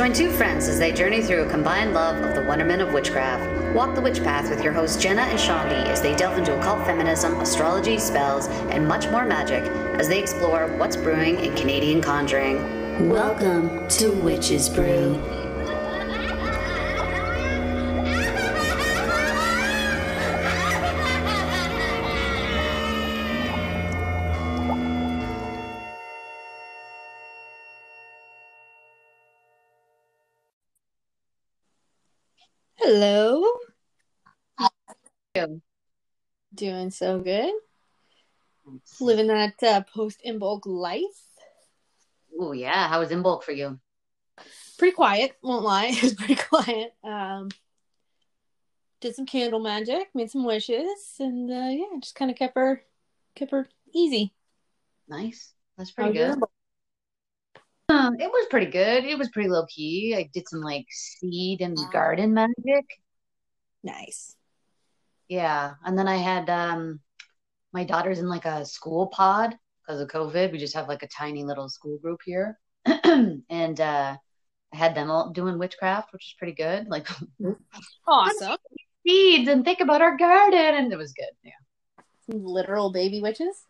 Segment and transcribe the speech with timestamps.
[0.00, 3.74] Join two friends as they journey through a combined love of the wonderment of witchcraft.
[3.74, 6.86] Walk the witch path with your hosts Jenna and Shandi as they delve into occult
[6.86, 9.62] feminism, astrology, spells, and much more magic
[10.00, 13.10] as they explore what's brewing in Canadian conjuring.
[13.10, 15.39] Welcome to Witches Brew.
[36.60, 37.54] Doing so good.
[39.00, 41.24] Living that uh, post Imbolc life.
[42.38, 43.80] Oh yeah, how was Imbolc for you?
[44.76, 45.86] Pretty quiet, won't lie.
[45.96, 46.92] It was pretty quiet.
[47.02, 47.48] Um,
[49.00, 52.82] did some candle magic, made some wishes, and uh, yeah, just kind of kept her,
[53.34, 54.34] kept her easy.
[55.08, 55.54] Nice.
[55.78, 56.36] That's pretty good.
[57.88, 59.04] Um, it was pretty good.
[59.04, 60.14] It was pretty low key.
[60.14, 63.00] I did some like seed and garden magic.
[63.82, 64.36] Nice.
[65.30, 66.98] Yeah, and then I had um
[67.72, 70.50] my daughter's in like a school pod because of COVID.
[70.50, 72.58] We just have like a tiny little school group here.
[73.48, 74.16] And uh
[74.72, 76.88] I had them all doing witchcraft, which is pretty good.
[76.88, 77.08] Like
[78.08, 78.56] Awesome.
[79.06, 81.30] seeds and think about our garden and it was good.
[81.44, 81.52] Yeah.
[82.26, 83.66] Literal baby witches.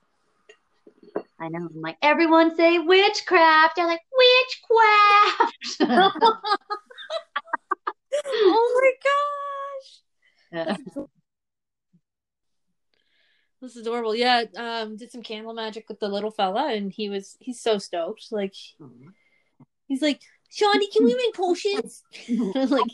[1.39, 1.69] I know.
[1.75, 3.77] I'm like, everyone say witchcraft.
[3.77, 5.77] They're like, witchcraft.
[8.27, 10.01] oh my gosh.
[10.53, 11.07] Yeah.
[13.61, 14.15] This is adorable.
[14.15, 17.79] Yeah, um, did some candle magic with the little fella, and he was he's so
[17.79, 18.29] stoked.
[18.31, 18.55] Like
[19.89, 22.03] he's like, Shawnee, can we make potions?
[22.71, 22.91] Like,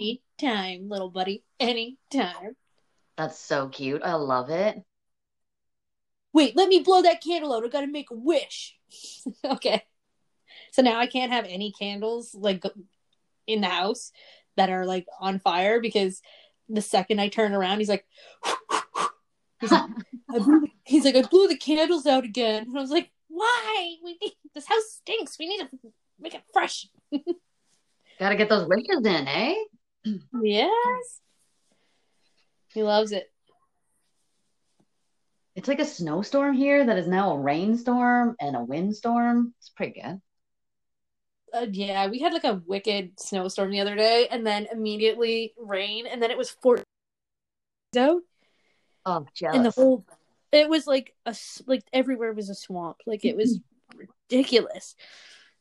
[0.00, 2.56] anytime, little buddy, anytime.
[3.16, 4.02] That's so cute.
[4.02, 4.82] I love it.
[6.32, 7.64] Wait, let me blow that candle out.
[7.64, 8.76] I gotta make a wish.
[9.44, 9.82] okay.
[10.72, 12.64] So now I can't have any candles like
[13.46, 14.12] in the house
[14.56, 16.20] that are like on fire because
[16.68, 18.04] the second I turn around, he's like,
[19.60, 19.90] he's like,
[20.30, 22.64] I blew the, he's like, I blew the candles out again.
[22.68, 23.96] And I was like, why?
[24.02, 25.38] We need this house stinks.
[25.38, 25.68] We need to
[26.18, 26.86] make it fresh.
[28.18, 29.54] Gotta get those wishes in, eh?
[30.42, 31.20] Yes.
[32.72, 33.30] He loves it.
[35.54, 39.54] It's like a snowstorm here that is now a rainstorm and a windstorm.
[39.58, 40.20] It's pretty good.
[41.52, 46.06] Uh, yeah, we had like a wicked snowstorm the other day, and then immediately rain,
[46.06, 46.78] and then it was four
[47.96, 48.20] out,
[49.08, 49.56] Oh, jealous.
[49.56, 50.04] and the whole
[50.52, 51.34] it was like a
[51.66, 53.58] like everywhere was a swamp, like it was
[53.96, 54.94] ridiculous.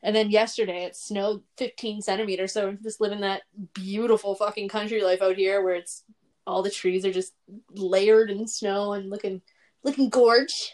[0.04, 3.44] And then yesterday it snowed 15 centimeters, so I'm just living that
[3.74, 6.04] beautiful fucking country life out here, where it's
[6.46, 7.34] all the trees are just
[7.72, 9.42] layered in snow and looking
[9.84, 10.74] looking gorge,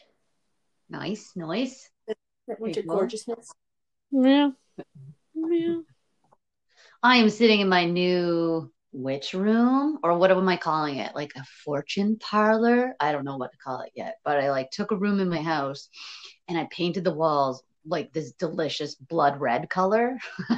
[0.89, 1.89] nice, nice.
[2.07, 3.51] that winter gorgeousness.
[4.11, 4.49] Yeah,
[5.35, 5.77] yeah.
[7.03, 11.15] I am sitting in my new witch room, or what am I calling it?
[11.15, 12.95] Like a fortune parlor?
[12.99, 15.29] I don't know what to call it yet, but I like took a room in
[15.29, 15.89] my house
[16.47, 20.17] and I painted the walls like this delicious blood red color.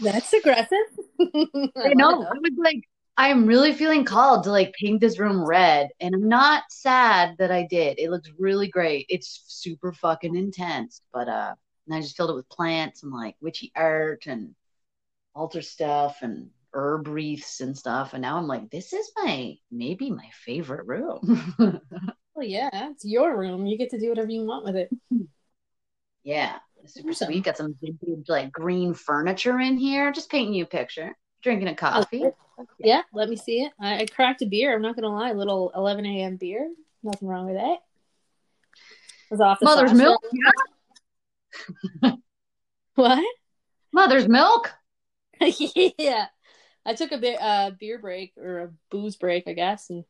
[0.00, 0.78] That's aggressive.
[1.20, 2.22] I, I know.
[2.22, 2.82] I was like,
[3.16, 7.50] I'm really feeling called to like paint this room red, and I'm not sad that
[7.52, 7.98] I did.
[7.98, 9.06] It looks really great.
[9.08, 11.54] It's super fucking intense, but uh,
[11.86, 14.54] and I just filled it with plants and like witchy art and
[15.34, 18.12] altar stuff and herb wreaths and stuff.
[18.14, 21.54] And now I'm like, this is my maybe my favorite room.
[22.34, 23.66] Well, yeah, it's your room.
[23.66, 24.90] You get to do whatever you want with it.
[26.24, 26.56] yeah,
[26.86, 27.26] super Awesome.
[27.26, 27.44] sweet.
[27.44, 30.10] Got some vintage like green furniture in here.
[30.12, 31.14] Just painting you a picture.
[31.42, 32.24] Drinking a coffee.
[32.78, 33.72] Yeah, let me see it.
[33.78, 34.74] I, I cracked a beer.
[34.74, 36.36] I'm not gonna lie, a little 11 a.m.
[36.36, 36.72] beer.
[37.02, 37.80] Nothing wrong with that.
[37.80, 39.98] It was off the Mother's sauce.
[39.98, 40.24] milk.
[42.94, 43.24] What?
[43.92, 44.72] Mother's milk.
[45.40, 46.26] yeah,
[46.84, 50.04] I took a bit uh, beer break or a booze break, I guess, and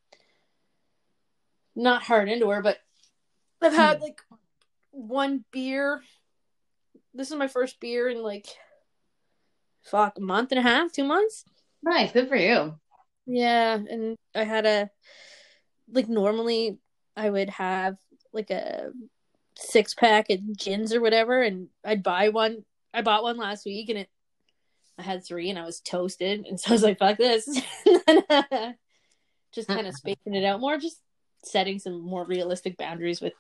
[1.75, 2.79] not hard into her, but
[3.61, 4.21] I've had like
[4.91, 6.03] one beer.
[7.15, 8.47] This is my first beer in like
[9.83, 11.45] fuck a month and a half, two months.
[11.83, 12.79] Nice, good for you.
[13.27, 14.91] Yeah, and I had a
[15.91, 16.79] like normally
[17.17, 17.97] I would have
[18.33, 18.91] like a
[19.57, 22.65] six pack of gins or whatever, and I'd buy one.
[22.95, 24.09] I bought one last week, and it
[24.99, 27.47] I had three, and I was toasted, and so I was like, "Fuck this,"
[29.53, 31.01] just kind of spacing it out more, just
[31.45, 33.33] setting some more realistic boundaries with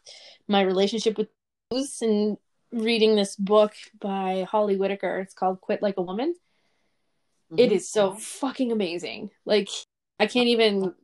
[0.48, 1.28] my relationship with
[1.70, 2.36] booze, and
[2.72, 5.20] reading this book by Holly Whitaker.
[5.20, 6.34] It's called "Quit Like a Woman."
[7.56, 7.74] It Mhm.
[7.74, 9.30] is so fucking amazing.
[9.44, 9.68] Like
[10.18, 10.94] I can't even.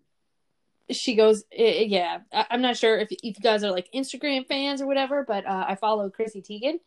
[0.91, 2.21] She goes, yeah.
[2.33, 5.45] I- I'm not sure if if you guys are like Instagram fans or whatever, but
[5.45, 6.81] uh, I follow Chrissy Teigen,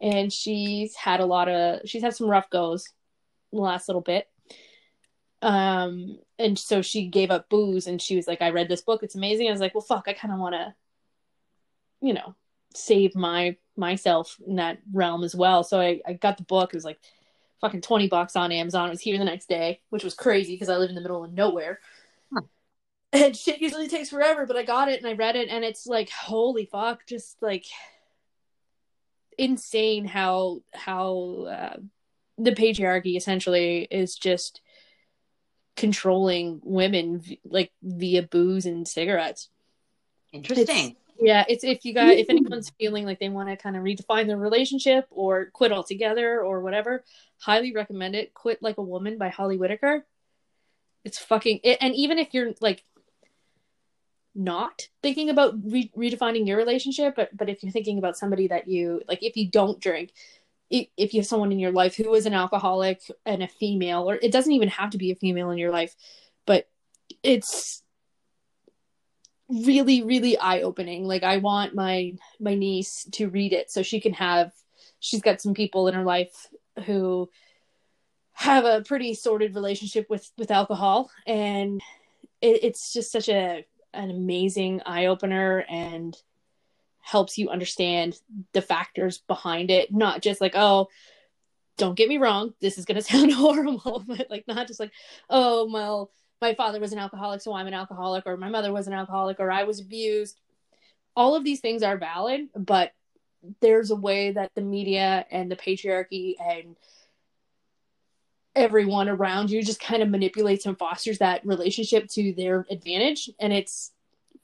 [0.00, 2.86] and she's had a lot of she's had some rough goes
[3.52, 4.28] the last little bit.
[5.40, 9.02] Um, and so she gave up booze, and she was like, "I read this book;
[9.02, 10.74] it's amazing." I was like, "Well, fuck, I kind of want to,
[12.00, 12.34] you know,
[12.74, 16.70] save my myself in that realm as well." So I I got the book.
[16.72, 16.98] It was like
[17.60, 18.88] fucking 20 bucks on Amazon.
[18.88, 21.24] It was here the next day, which was crazy because I live in the middle
[21.24, 21.80] of nowhere.
[22.32, 22.42] Huh.
[23.12, 25.86] And shit usually takes forever, but I got it and I read it and it's
[25.86, 27.64] like holy fuck, just like
[29.38, 31.76] insane how how uh,
[32.36, 34.60] the patriarchy essentially is just
[35.76, 39.48] controlling women like via booze and cigarettes.
[40.32, 40.96] Interesting.
[41.20, 44.26] Yeah, it's if you got if anyone's feeling like they want to kind of redefine
[44.26, 47.04] their relationship or quit altogether or whatever,
[47.40, 48.34] highly recommend it.
[48.34, 50.06] Quit Like a Woman by Holly Whitaker.
[51.04, 52.84] It's fucking it, and even if you're like
[54.38, 58.68] not thinking about re- redefining your relationship, but but if you're thinking about somebody that
[58.68, 60.12] you like, if you don't drink,
[60.70, 64.18] if, you have someone in your life who is an alcoholic and a female, or
[64.20, 65.94] it doesn't even have to be a female in your life,
[66.46, 66.68] but
[67.22, 67.82] it's
[69.48, 73.98] really really eye opening like i want my my niece to read it so she
[73.98, 74.52] can have
[75.00, 76.48] she's got some people in her life
[76.84, 77.30] who
[78.32, 81.80] have a pretty sordid relationship with with alcohol and
[82.42, 83.64] it, it's just such a
[83.94, 86.16] an amazing eye opener and
[87.00, 88.18] helps you understand
[88.52, 90.88] the factors behind it not just like oh
[91.78, 94.92] don't get me wrong this is going to sound horrible but like not just like
[95.30, 98.86] oh well my father was an alcoholic, so I'm an alcoholic, or my mother was
[98.86, 100.40] an alcoholic, or I was abused.
[101.16, 102.92] All of these things are valid, but
[103.60, 106.76] there's a way that the media and the patriarchy and
[108.58, 113.30] everyone around you just kind of manipulates and fosters that relationship to their advantage.
[113.40, 113.92] And it's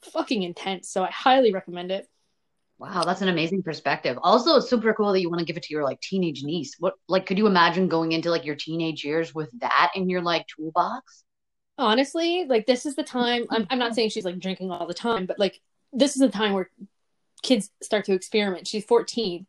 [0.01, 0.89] fucking intense.
[0.89, 2.07] So I highly recommend it.
[2.77, 4.17] Wow, that's an amazing perspective.
[4.21, 6.75] Also, it's super cool that you want to give it to your like teenage niece.
[6.77, 10.21] What like could you imagine going into like your teenage years with that in your
[10.21, 11.23] like toolbox?
[11.77, 14.93] honestly like this is the time I'm, I'm not saying she's like drinking all the
[14.93, 15.59] time but like
[15.91, 16.69] this is the time where
[17.41, 19.45] kids start to experiment she's 14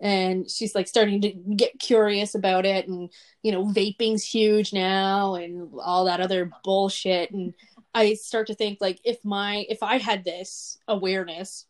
[0.00, 3.10] and she's like starting to get curious about it and
[3.42, 7.54] you know vaping's huge now and all that other bullshit and
[7.94, 11.66] i start to think like if my if i had this awareness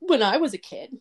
[0.00, 0.98] when i was a kid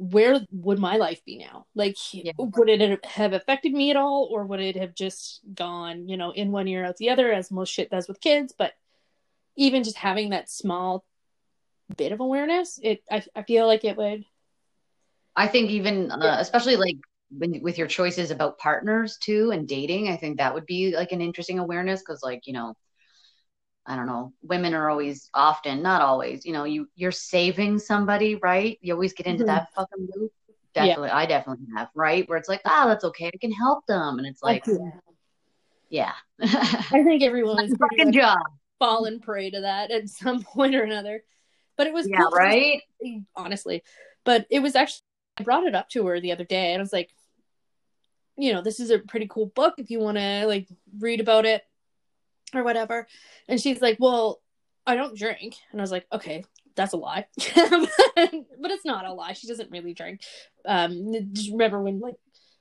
[0.00, 1.66] where would my life be now?
[1.74, 2.32] Like, yeah.
[2.38, 6.30] would it have affected me at all, or would it have just gone, you know,
[6.30, 8.54] in one ear out the other, as most shit does with kids?
[8.56, 8.72] But
[9.56, 11.04] even just having that small
[11.94, 14.24] bit of awareness, it I, I feel like it would.
[15.36, 16.96] I think even, uh, especially like
[17.30, 21.12] when, with your choices about partners too and dating, I think that would be like
[21.12, 22.74] an interesting awareness because, like, you know,
[23.86, 28.36] I don't know, women are always often, not always, you know, you you're saving somebody,
[28.36, 28.78] right?
[28.80, 29.54] You always get into mm-hmm.
[29.54, 30.32] that fucking loop.
[30.74, 31.16] Definitely, yeah.
[31.16, 32.28] I definitely have, right?
[32.28, 34.64] Where it's like, oh, that's okay, I can help them, and it's like,
[35.88, 36.12] yeah.
[36.40, 38.38] I think everyone is fucking job
[38.80, 41.22] fallen prey to that at some point or another.
[41.76, 42.30] But it was yeah, cool.
[42.30, 42.82] right?
[43.36, 43.84] Honestly,
[44.24, 45.04] but it was actually
[45.40, 47.10] I brought it up to her the other day, and I was like,
[48.36, 51.44] you know, this is a pretty cool book if you want to like read about
[51.44, 51.62] it
[52.54, 53.06] or whatever.
[53.48, 54.40] And she's like, Well,
[54.86, 55.56] I don't drink.
[55.70, 57.26] And I was like, Okay, that's a lie.
[57.36, 59.34] but it's not a lie.
[59.34, 60.22] She doesn't really drink.
[60.64, 61.12] Um,
[61.50, 62.16] remember when like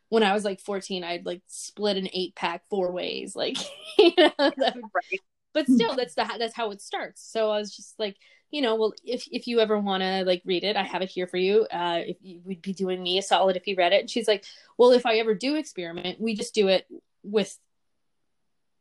[0.09, 3.57] when I was like 14, I'd like split an eight pack four ways, like,
[3.97, 5.19] you know, that, right.
[5.53, 7.21] but still, that's the that's how it starts.
[7.31, 8.17] So I was just like,
[8.51, 11.09] you know, well, if if you ever want to like read it, I have it
[11.09, 11.67] here for you.
[11.71, 14.01] Uh, if you would be doing me a solid if you read it.
[14.01, 14.43] And she's like,
[14.77, 16.87] well, if I ever do experiment, we just do it
[17.23, 17.57] with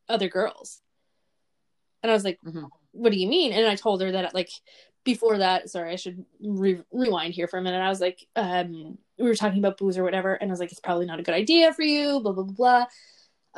[0.07, 0.81] other girls.
[2.01, 2.65] And I was like, mm-hmm.
[2.91, 3.51] what do you mean?
[3.53, 4.49] And I told her that like
[5.03, 7.81] before that, sorry, I should re- rewind here for a minute.
[7.81, 10.71] I was like, um, we were talking about booze or whatever, and I was like,
[10.71, 12.85] it's probably not a good idea for you, blah blah blah.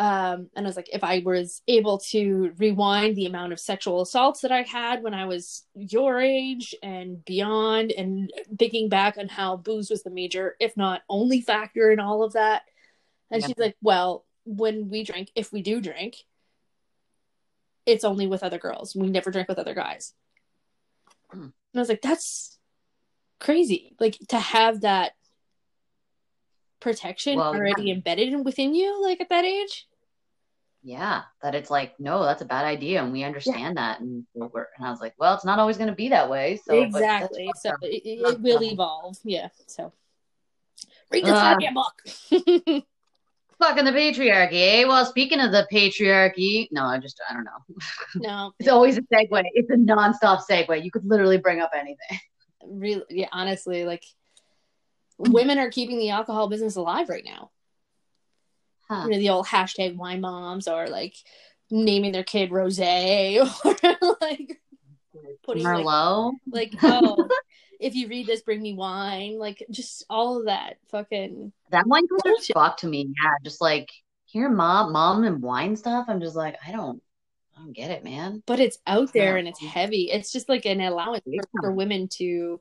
[0.02, 4.02] Um, and I was like, if I was able to rewind the amount of sexual
[4.02, 9.28] assaults that I had when I was your age and beyond, and thinking back on
[9.28, 12.64] how booze was the major, if not only factor in all of that.
[13.30, 13.48] And yeah.
[13.48, 16.16] she's like, well, when we drink, if we do drink,
[17.86, 18.96] it's only with other girls.
[18.96, 20.14] We never drink with other guys.
[21.30, 21.42] Hmm.
[21.42, 22.58] And I was like, that's
[23.40, 23.96] crazy.
[24.00, 25.12] Like to have that
[26.80, 27.94] protection well, already yeah.
[27.94, 29.86] embedded within you, like at that age.
[30.84, 33.74] Yeah, that it's like, no, that's a bad idea, and we understand yeah.
[33.74, 36.28] that, and we're, and I was like, well, it's not always going to be that
[36.28, 36.60] way.
[36.66, 39.18] So exactly, so it, it, will evolve.
[39.24, 39.94] Yeah, so
[41.12, 42.84] read the uh, book.
[43.62, 44.86] fucking the patriarchy, eh?
[44.86, 47.76] Well, speaking of the patriarchy, no, I just I don't know.
[48.16, 49.44] No, it's always a segue.
[49.54, 50.84] It's a nonstop segue.
[50.84, 52.20] You could literally bring up anything.
[52.64, 53.28] Really, yeah.
[53.32, 54.04] Honestly, like
[55.18, 57.50] women are keeping the alcohol business alive right now.
[58.92, 59.04] Huh.
[59.06, 61.16] You know, the old hashtag wine moms or like
[61.70, 64.60] naming their kid Rose or like
[65.44, 66.34] putting like, Merlot.
[66.52, 67.30] like oh
[67.80, 72.08] if you read this bring me wine like just all of that fucking That wine
[72.08, 72.54] culture Bullshit.
[72.54, 73.08] fuck to me.
[73.24, 73.90] Yeah, just like
[74.26, 76.06] hear mom, mom and wine stuff.
[76.08, 77.02] I'm just like, I don't,
[77.56, 78.44] I don't get it, man.
[78.46, 79.40] but it's out there Yeah.
[79.40, 81.42] and it's heavy it's just like an allowance Yeah.
[81.54, 82.60] for, for women to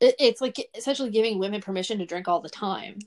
[0.00, 2.98] it, it's like essentially giving women permission to drink all the time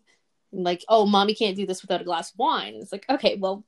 [0.63, 3.63] like oh mommy can't do this without a glass of wine it's like okay well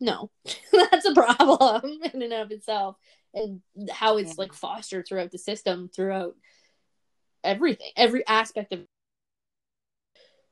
[0.00, 0.30] no
[0.72, 2.96] that's a problem in and of itself
[3.34, 4.34] and how it's Yeah.
[4.38, 6.34] like fostered throughout the system throughout
[7.44, 8.80] everything every aspect of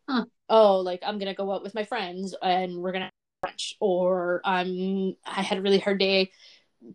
[0.08, 0.24] Huh.
[0.48, 4.40] oh like i'm gonna go out with my friends and we're gonna have lunch or
[4.42, 6.30] i'm i had a really hard day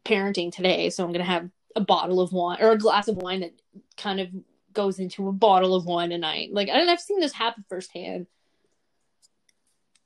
[0.03, 3.41] parenting today so i'm gonna have a bottle of wine or a glass of wine
[3.41, 3.53] that
[3.97, 4.29] kind of
[4.73, 8.27] goes into a bottle of wine a night like and i've seen this happen firsthand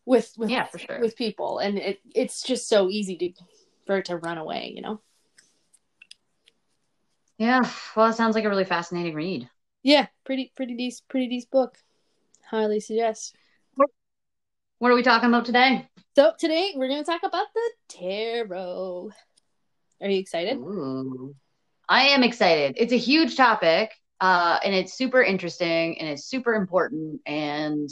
[0.06, 1.00] with with Yeah, for sure.
[1.00, 3.32] with people and it it's just so easy to
[3.86, 5.02] for it to run away you know
[7.38, 7.62] Yeah,
[7.96, 9.50] well, it sounds like a really fascinating read.
[9.84, 11.78] yeah pretty pretty decent pretty decent book
[12.50, 13.36] highly suggest
[14.80, 15.88] What are we talking about today?
[16.16, 19.12] so today we're going to talk about the tarot
[20.02, 21.36] are you excited Ooh.
[21.90, 22.76] I am excited.
[22.78, 27.22] It's a huge topic, uh, and it's super interesting and it's super important.
[27.26, 27.90] And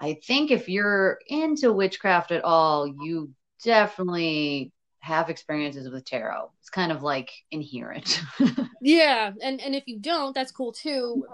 [0.00, 3.30] I think if you're into witchcraft at all, you
[3.62, 6.50] definitely have experiences with tarot.
[6.60, 8.20] It's kind of like inherent.
[8.80, 11.24] yeah and and if you don't that's cool too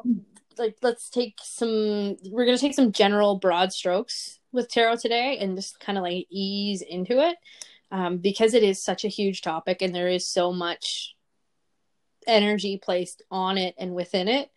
[0.58, 5.38] like let's take some we're going to take some general broad strokes with tarot today
[5.38, 7.36] and just kind of like ease into it
[7.90, 11.15] um, because it is such a huge topic and there is so much
[12.26, 14.50] energy placed on it and within it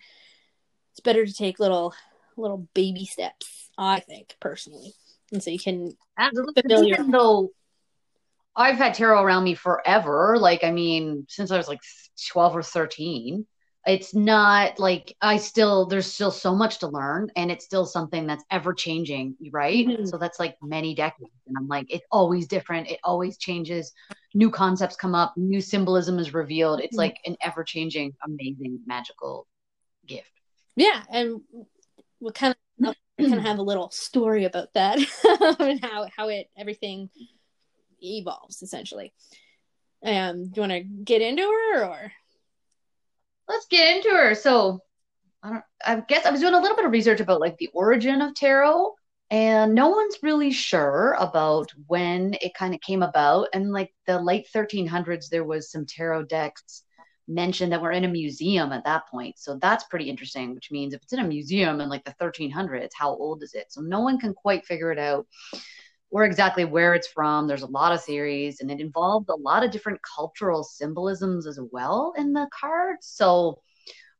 [0.91, 1.93] it's better to take little
[2.37, 4.93] little baby steps i think personally
[5.31, 6.61] and so you can Absolutely.
[6.61, 6.93] Familiar.
[6.95, 7.51] Even though
[8.55, 11.79] I've had tarot around me forever, like I mean, since I was like
[12.31, 13.47] 12 or 13,
[13.87, 18.27] it's not like I still there's still so much to learn and it's still something
[18.27, 19.87] that's ever changing, right?
[19.87, 20.07] Mhm.
[20.07, 21.31] So that's like many decades.
[21.47, 23.93] And I'm like, it's always different, it always changes,
[24.33, 26.81] new concepts come up, new symbolism is revealed.
[26.81, 26.99] It's Mhm.
[26.99, 29.47] like an ever-changing, amazing, magical
[30.05, 30.31] gift.
[30.75, 31.41] yeah and
[32.19, 34.97] we'll kind of kind of have a little story about that
[35.59, 37.09] and how how it everything
[38.01, 39.13] evolves essentially
[40.05, 42.11] um do you want to get into her or
[43.49, 44.35] let's get into her.
[44.35, 44.79] So,
[45.43, 45.63] I don't.
[45.85, 48.35] I guess I was doing a little bit of research about like the origin of
[48.35, 48.93] tarot,
[49.31, 53.47] and no one's really sure about when it kind of came about.
[53.53, 56.83] And like the late 1300s, there was some tarot decks
[57.27, 59.37] mentioned that were in a museum at that point.
[59.37, 60.53] So that's pretty interesting.
[60.53, 63.71] Which means if it's in a museum in like the 1300s, how old is it?
[63.71, 65.25] So no one can quite figure it out
[66.11, 67.47] or exactly where it's from.
[67.47, 71.59] There's a lot of theories, and it involved a lot of different cultural symbolisms as
[71.71, 73.05] well in the cards.
[73.07, 73.61] So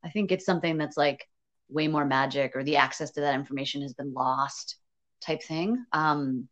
[0.04, 1.26] I think it's something that's like
[1.68, 4.76] way more magic, or the access to that information has been lost,
[5.20, 5.84] type thing.
[5.92, 6.48] Um,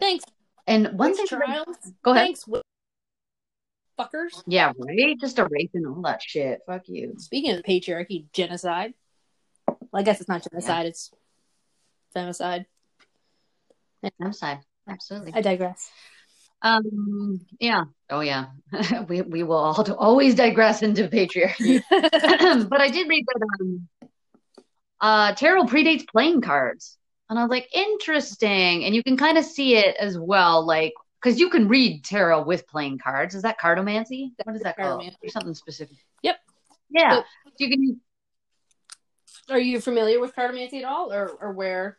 [0.00, 0.24] thanks
[0.66, 2.26] and one Witch thing, trials go ahead.
[2.26, 2.44] thanks
[3.98, 5.18] fuckers Yeah, right.
[5.18, 6.60] Just erasing all that shit.
[6.66, 7.14] Fuck you.
[7.18, 8.94] speaking of patriarchy genocide
[9.66, 11.10] well i guess it's not genocide it's
[12.14, 12.66] femicide
[14.22, 14.58] I'm sorry.
[14.88, 15.32] Absolutely.
[15.34, 15.90] i digress
[16.62, 17.40] Um.
[17.60, 17.84] Yeah.
[18.10, 18.46] Oh yeah.
[19.08, 21.82] we we will all always digress into patriarchy.
[22.68, 23.88] but I did read that um,
[25.00, 26.98] uh, tarot predates playing cards,
[27.30, 28.84] and I was like, interesting.
[28.84, 32.42] And you can kind of see it as well, like because you can read tarot
[32.44, 33.34] with playing cards.
[33.34, 34.32] Is that cartomancy?
[34.44, 35.04] What is that called?
[35.22, 35.96] Or something specific?
[36.22, 36.36] Yep.
[36.90, 37.10] Yeah.
[37.10, 38.00] So- So you can.
[39.50, 41.98] are you familiar with cartomancy at all or or where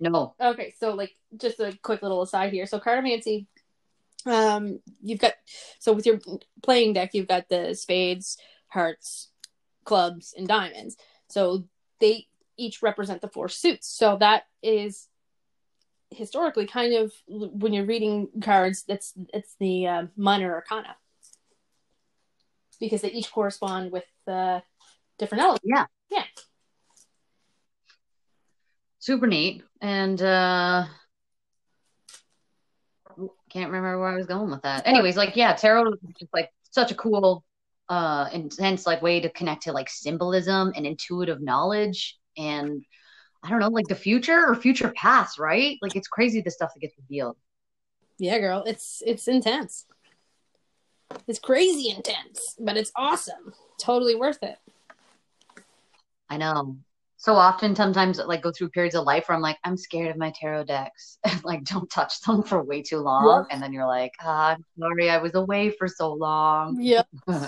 [0.00, 0.34] No.
[0.40, 2.66] Okay, so like just a quick little aside here.
[2.66, 3.46] So cartomancy,
[4.26, 5.34] um, you've got
[5.78, 6.20] so with your
[6.62, 8.38] playing deck, you've got the spades,
[8.68, 9.28] hearts,
[9.84, 10.96] clubs, and diamonds.
[11.28, 11.64] So
[12.00, 12.26] they
[12.56, 13.88] each represent the four suits.
[13.88, 15.08] So that is
[16.10, 20.96] historically kind of when you're reading cards, that's it's the uh, minor arcana
[22.80, 24.60] because they each correspond with uh,
[25.18, 25.64] different elements.
[25.64, 25.86] Yeah.
[26.10, 26.24] Yeah.
[28.98, 29.62] Super neat.
[29.80, 30.86] And uh
[33.50, 34.86] can't remember where I was going with that.
[34.86, 37.44] Anyways, like yeah, tarot is just like such a cool
[37.88, 42.84] uh intense like way to connect to like symbolism and intuitive knowledge and
[43.42, 45.78] I don't know, like the future or future past, right?
[45.80, 47.36] Like it's crazy the stuff that gets revealed.
[48.18, 49.86] Yeah, girl, it's it's intense.
[51.26, 53.54] It's crazy intense, but it's awesome.
[53.78, 54.58] Totally worth it.
[56.28, 56.78] I know.
[57.20, 60.16] So often, sometimes, like, go through periods of life where I'm like, I'm scared of
[60.16, 61.18] my tarot decks.
[61.44, 63.44] like, don't touch them for way too long.
[63.48, 63.54] Yeah.
[63.54, 66.80] And then you're like, ah, I'm sorry, I was away for so long.
[66.80, 67.02] Yeah.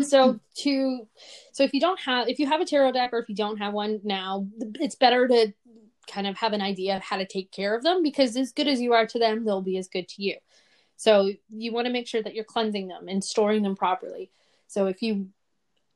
[0.00, 1.08] so to
[1.52, 3.56] so if you don't have if you have a tarot deck or if you don't
[3.56, 4.46] have one now
[4.76, 5.52] it's better to
[6.08, 8.68] kind of have an idea of how to take care of them because as good
[8.68, 10.36] as you are to them they'll be as good to you
[10.96, 14.30] so you want to make sure that you're cleansing them and storing them properly
[14.68, 15.28] so if you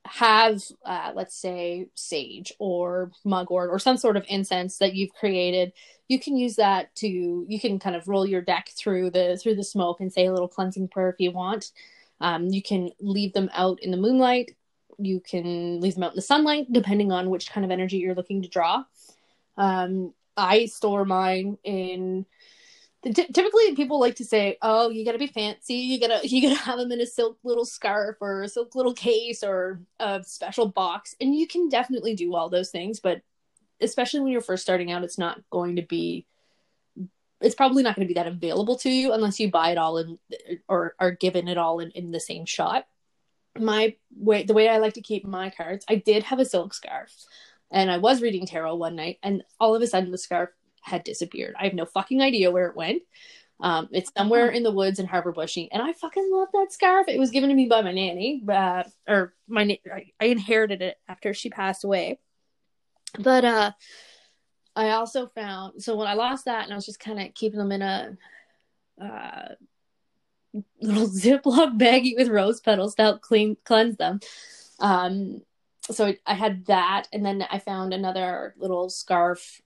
[0.07, 5.73] have uh, let's say sage or mugwort or some sort of incense that you've created
[6.09, 9.55] you can use that to you can kind of roll your deck through the through
[9.55, 11.73] the smoke and say a little cleansing prayer if you want
[12.21, 14.53] um, you can leave them out in the moonlight.
[14.99, 18.15] You can leave them out in the sunlight, depending on which kind of energy you're
[18.15, 18.85] looking to draw.
[19.57, 22.27] Um, I store mine in.
[23.05, 25.75] T- typically, people like to say, "Oh, you gotta be fancy.
[25.75, 28.95] You gotta you gotta have them in a silk little scarf or a silk little
[28.95, 33.23] case or a special box." And you can definitely do all those things, but
[33.81, 36.27] especially when you're first starting out, it's not going to be
[37.41, 39.99] it's probably not going to be that available to you unless you buy it all
[39.99, 40.19] in
[40.69, 42.87] or are given it all in, in the same shot
[43.59, 46.75] my way the way i like to keep my cards i did have a silk
[46.75, 47.13] scarf
[47.71, 50.51] and i was reading tarot one night and all of a sudden the scarf
[50.85, 53.03] had disappeared i have no fucking idea where it went
[53.61, 57.07] um, it's somewhere in the woods in harbor bushy and i fucking love that scarf
[57.09, 59.79] it was given to me by my nanny uh, or my
[60.21, 62.19] i inherited it after she passed away
[63.19, 63.71] but uh
[64.77, 67.59] I also found so when I lost that and I was just kind of keeping
[67.59, 68.17] them in a
[69.01, 69.49] uh,
[70.81, 74.21] little Ziploc baggie with rose petals to help clean cleanse them.
[74.81, 75.43] Um,
[75.91, 79.61] so I had that, and then I found another little scarf.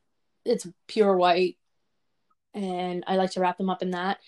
[0.44, 1.56] It's pure white,
[2.54, 4.18] and I like to wrap them up in that.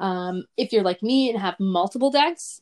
[0.00, 2.60] Um, if you're like me and have multiple decks,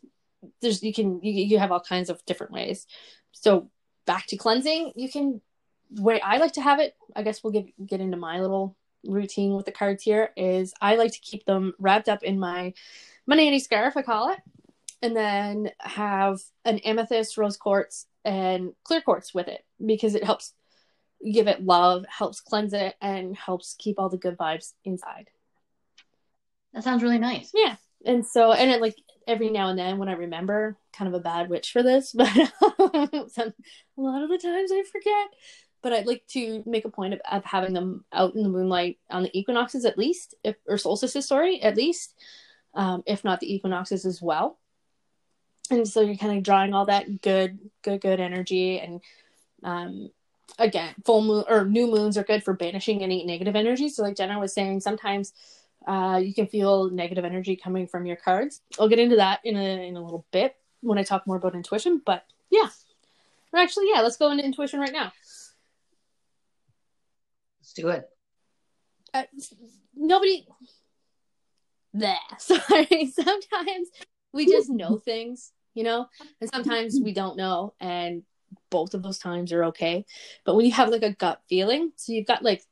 [0.61, 2.87] there's you can you, you have all kinds of different ways.
[3.33, 3.71] So
[4.07, 5.41] back to cleansing, you can
[5.91, 8.77] way I like to have it, I guess we'll get get into my little
[9.07, 12.73] routine with the cards here is I like to keep them wrapped up in my
[13.27, 14.39] my nanny scarf, I call it,
[15.03, 20.53] and then have an amethyst, rose quartz, and clear quartz with it because it helps
[21.31, 25.29] give it love, helps cleanse it, and helps keep all the good vibes inside.
[26.73, 27.51] That sounds really nice.
[27.55, 27.77] Yeah.
[28.05, 28.97] And so, and it like
[29.27, 32.29] every now and then when I remember, kind of a bad witch for this, but
[33.31, 33.55] some,
[33.97, 35.29] a lot of the times I forget
[35.85, 38.99] but I'd like to make a point of, of having them out in the moonlight
[39.11, 42.19] on the equinoxes at least, if, or solstices, sorry, at least,
[42.73, 44.59] um, if not the equinoxes as well.
[45.71, 48.81] And so you're kind of drawing all that good, good, good energy.
[48.81, 49.03] And
[49.63, 50.09] um,
[50.59, 53.89] again, full moon or new moons are good for banishing any negative energy.
[53.89, 55.33] So, like Jenna was saying, sometimes
[55.87, 58.61] uh, you can feel negative energy coming from your cards.
[58.79, 61.55] I'll get into that in a in a little bit when I talk more about
[61.55, 62.03] intuition.
[62.05, 62.69] But yeah,
[63.53, 65.13] or actually, yeah, let's go into intuition right now.
[67.61, 68.09] Let's do it.
[69.13, 69.25] Uh,
[69.95, 70.47] nobody.
[71.93, 72.17] There.
[72.39, 73.07] Sorry.
[73.15, 73.89] Sometimes
[74.35, 76.09] we just know things, you know,
[76.41, 78.25] and sometimes we don't know, and
[78.71, 80.05] both of those times are okay.
[80.45, 82.63] But when you have like a gut feeling, so you've got like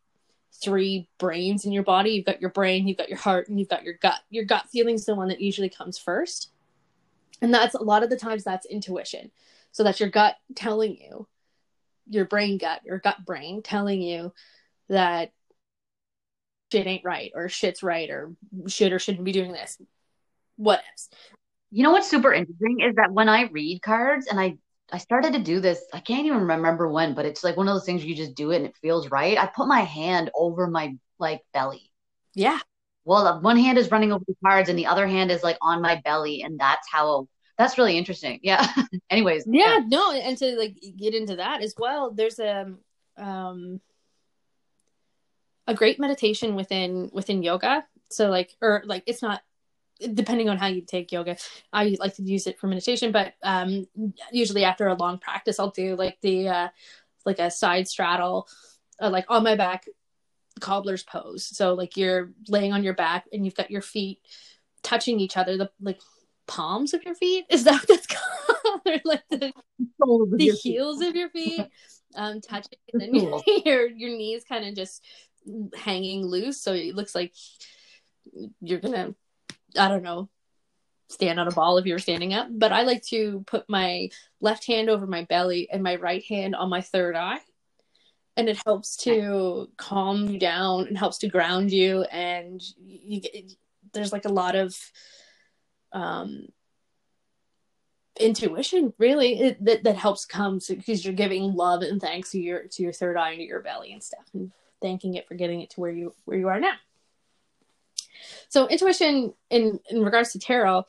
[0.62, 2.10] three brains in your body.
[2.10, 4.20] You've got your brain, you've got your heart, and you've got your gut.
[4.30, 6.50] Your gut feeling is the one that usually comes first.
[7.40, 9.30] And that's a lot of the times that's intuition.
[9.72, 11.26] So that's your gut telling you,
[12.08, 14.32] your brain gut, your gut brain telling you
[14.88, 15.32] that
[16.70, 18.32] shit ain't right or shit's right or
[18.66, 19.78] should or shouldn't be doing this.
[20.56, 21.08] What else?
[21.70, 24.58] You know what's super interesting is that when I read cards and I
[24.92, 27.74] I started to do this, I can't even remember when, but it's like one of
[27.74, 29.38] those things you just do it and it feels right.
[29.38, 31.90] I put my hand over my like belly.
[32.34, 32.58] Yeah.
[33.04, 35.80] Well, one hand is running over the cards and the other hand is like on
[35.80, 37.26] my belly and that's how
[37.56, 38.40] that's really interesting.
[38.42, 38.66] Yeah.
[39.10, 39.44] Anyways.
[39.46, 42.74] Yeah, yeah, no, and to like get into that as well, there's a
[43.16, 43.80] um
[45.66, 47.84] a great meditation within within yoga.
[48.10, 49.42] So like or like it's not
[50.14, 51.36] depending on how you take yoga.
[51.72, 53.86] I like to use it for meditation, but um
[54.30, 56.68] usually after a long practice I'll do like the uh
[57.24, 58.48] like a side straddle
[59.00, 59.86] uh, like on my back
[60.60, 61.44] cobbler's pose.
[61.44, 64.20] So like you're laying on your back and you've got your feet
[64.82, 66.00] touching each other, the like
[66.46, 67.46] palms of your feet.
[67.48, 68.42] Is that what that's called?
[68.86, 69.52] or like the,
[69.98, 71.66] the heels of your feet
[72.16, 75.04] um touching and then your, your your knees kind of just
[75.74, 77.32] hanging loose so it looks like
[78.60, 79.14] you're gonna
[79.78, 80.28] i don't know
[81.08, 84.08] stand on a ball if you're standing up but i like to put my
[84.42, 87.38] left hand over my belly and my right hand on my third eye.
[88.36, 92.02] And it helps to calm you down and helps to ground you.
[92.02, 93.20] And you,
[93.92, 94.76] there's like a lot of
[95.92, 96.46] um
[98.18, 102.64] intuition really it, that, that helps come because you're giving love and thanks to your
[102.68, 105.60] to your third eye and to your belly and stuff and thanking it for getting
[105.60, 106.74] it to where you where you are now
[108.48, 110.84] so intuition in in regards to tarot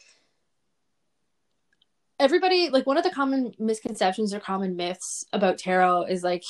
[2.20, 6.44] everybody like one of the common misconceptions or common myths about tarot is like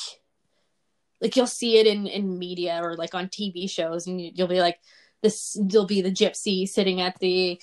[1.22, 4.60] like you'll see it in in media or like on tv shows and you'll be
[4.60, 4.80] like
[5.22, 7.60] this you'll be the gypsy sitting at the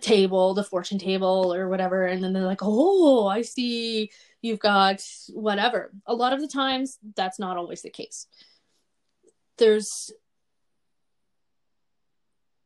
[0.00, 4.10] table, the fortune table or whatever, and then they're like, "Oh, I see
[4.42, 8.26] you've got whatever." A lot of the times, that's not always the case.
[9.58, 10.10] There's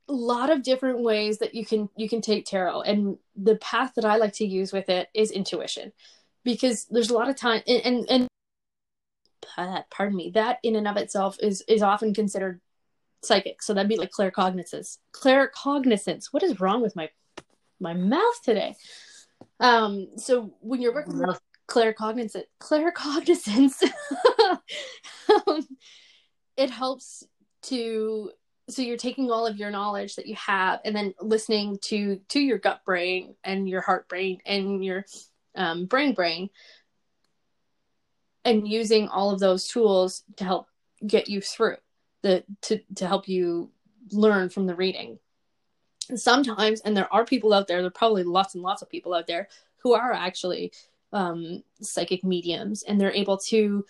[0.09, 3.92] a lot of different ways that you can you can take tarot, and the path
[3.97, 5.92] that I like to use with it is intuition,
[6.44, 8.29] because there's a lot of time and and, and
[9.90, 12.61] pardon me, that in and of itself is is often considered
[13.23, 13.62] psychic.
[13.62, 14.99] So that'd be like claircognizance.
[15.12, 16.27] Claircognizance.
[16.31, 17.11] What is wrong with my
[17.81, 18.77] my mouth today?
[19.61, 23.83] Um, so when you're working with claircognizance, claircognizance,
[25.47, 25.66] um,
[26.57, 27.25] it helps
[27.62, 28.31] to
[28.68, 32.40] so you're taking all of your knowledge that you have and then listening to to
[32.40, 35.04] your gut brain and your heart brain and your
[35.54, 36.50] um, brain brain
[38.44, 40.68] and using all of those tools to help
[41.07, 41.76] get you through
[42.22, 43.70] the to to help you
[44.12, 45.18] learn from the reading.
[46.14, 49.12] sometimes, and there are people out there, there are probably lots and lots of people
[49.12, 49.48] out there
[49.83, 50.72] who are actually
[51.12, 53.85] um, psychic mediums, and they're able to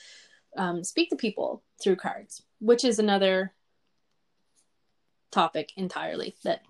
[0.56, 3.52] um, speak to people through cards, which is another
[5.30, 6.62] topic entirely that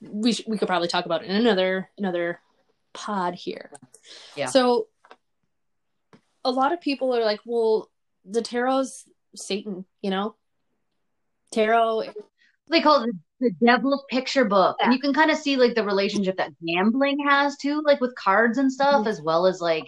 [0.00, 2.40] we sh- we could probably talk about in another another
[2.92, 3.70] pod here.
[4.36, 4.46] Yeah.
[4.46, 4.88] So
[6.44, 7.90] a lot of people are like, well,
[8.24, 10.34] the tarot's Satan, you know?
[11.52, 12.02] tarot
[12.68, 14.86] they call it the devil's picture book Yeah.
[14.86, 18.12] and you can kind of see like the relationship that gambling has too like with
[18.16, 19.08] cards and stuff Mhm.
[19.08, 19.86] as well as like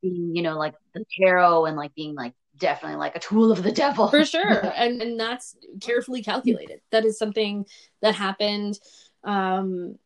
[0.00, 3.62] being you know like the tarot and like being like definitely like a tool of
[3.62, 4.08] the devil.
[4.08, 4.72] For sure.
[4.76, 6.80] And and that's carefully calculated.
[6.90, 7.66] That is something
[8.02, 8.78] that happened
[9.24, 9.98] um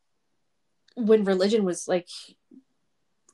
[0.95, 2.09] when religion was like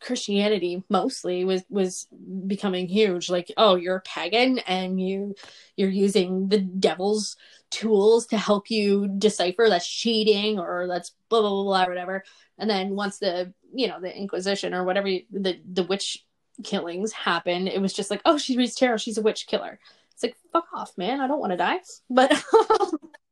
[0.01, 2.07] christianity mostly was was
[2.47, 3.29] becoming huge.
[3.29, 5.35] Like oh you're a pagan and you
[5.77, 7.37] you're using the devil's
[7.71, 12.25] tools to help you decipher that's cheating or that's blah blah blah, blah whatever.
[12.59, 16.25] And then once the you know the inquisition or whatever you- the the witch
[16.64, 19.79] killings happen, it was just like oh she reads tarot she's a witch killer.
[20.12, 21.79] It's like fuck off man i don't want to die.
[22.11, 22.31] But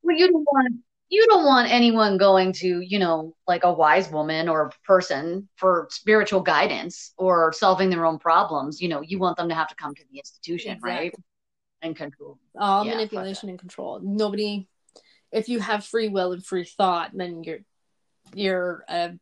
[0.02, 0.76] well you don't want
[1.08, 5.88] you don't want anyone going to you know like a wise woman or person for
[5.90, 8.80] spiritual guidance or solving their own problems.
[8.80, 11.14] You know you want them to have to come to the institution right?
[11.82, 12.38] And control.
[12.58, 14.00] All Yeah, manipulation and control.
[14.02, 14.68] Nobody
[15.32, 17.60] if you have free will and free thought then you're
[18.34, 19.12] you're a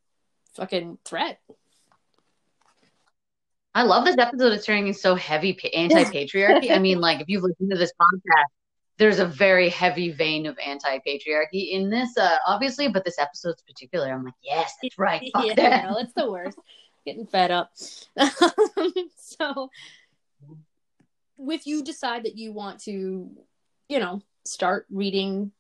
[0.55, 1.41] fucking threat
[3.75, 4.53] I love this episode.
[4.53, 6.71] It's turning so heavy anti-patriarchy.
[6.71, 8.45] I mean, like if you've listened to this podcast,
[8.99, 12.89] there's a very heavy vein of anti-patriarchy in this, uh, obviously.
[12.89, 14.13] But this episode's particular.
[14.13, 15.29] I'm like, yes, that's right.
[15.35, 15.85] Fuck yeah that.
[15.91, 16.59] no, it's the worst
[17.05, 17.71] getting fed up
[19.17, 19.71] so
[21.39, 23.31] if you decide that you want to
[23.89, 25.53] you know start reading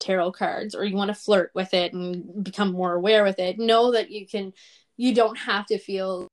[0.00, 3.58] tarot cards or you want to flirt with it and become more aware with it
[3.58, 4.52] know that you can
[4.96, 6.28] you don't have to feel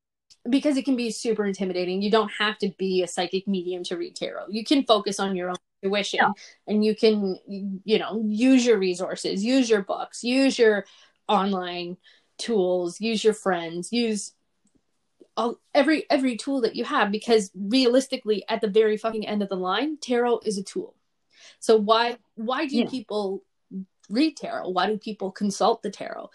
[0.49, 3.97] because it can be super intimidating you don't have to be a psychic medium to
[3.97, 4.45] read tarot.
[4.49, 6.31] You can focus on your own intuition Yeah.
[6.67, 10.85] and you can you know use your resources use your books use your
[11.27, 11.97] online
[12.37, 14.33] tools use your friends use
[15.37, 19.49] all, every every tool that you have because realistically at the very fucking end of
[19.49, 20.95] the line tarot is a tool.
[21.59, 22.89] So why why do Yeah.
[22.89, 23.43] people
[24.09, 24.69] read tarot?
[24.69, 26.29] Why do people consult the tarot?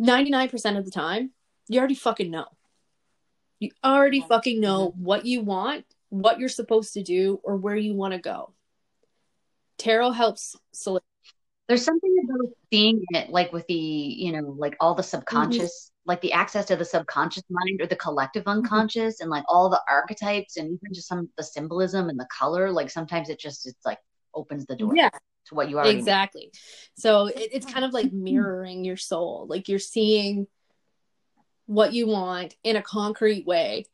[0.00, 1.32] 99% of the time
[1.68, 2.46] you already fucking know
[3.60, 7.94] you already fucking know what you want what you're supposed to do or where you
[7.94, 8.52] want to go.
[9.78, 11.04] Tarot helps solidify
[11.68, 15.08] There's something about seeing it, like with the, you know, like all the mm-hmm.
[15.08, 18.58] subconscious, like the access to the subconscious mind or the collective mm-hmm.
[18.60, 22.28] unconscious, and like all the archetypes and even just some of the symbolism and the
[22.36, 22.70] color.
[22.70, 23.98] Like sometimes it just it's like
[24.34, 25.10] opens the door yeah.
[25.46, 25.82] to what you know.
[25.82, 26.52] exactly.
[26.96, 29.46] So it, it's kind of like mirroring your soul.
[29.48, 30.46] Like you're seeing
[31.66, 33.84] what you want in a concrete way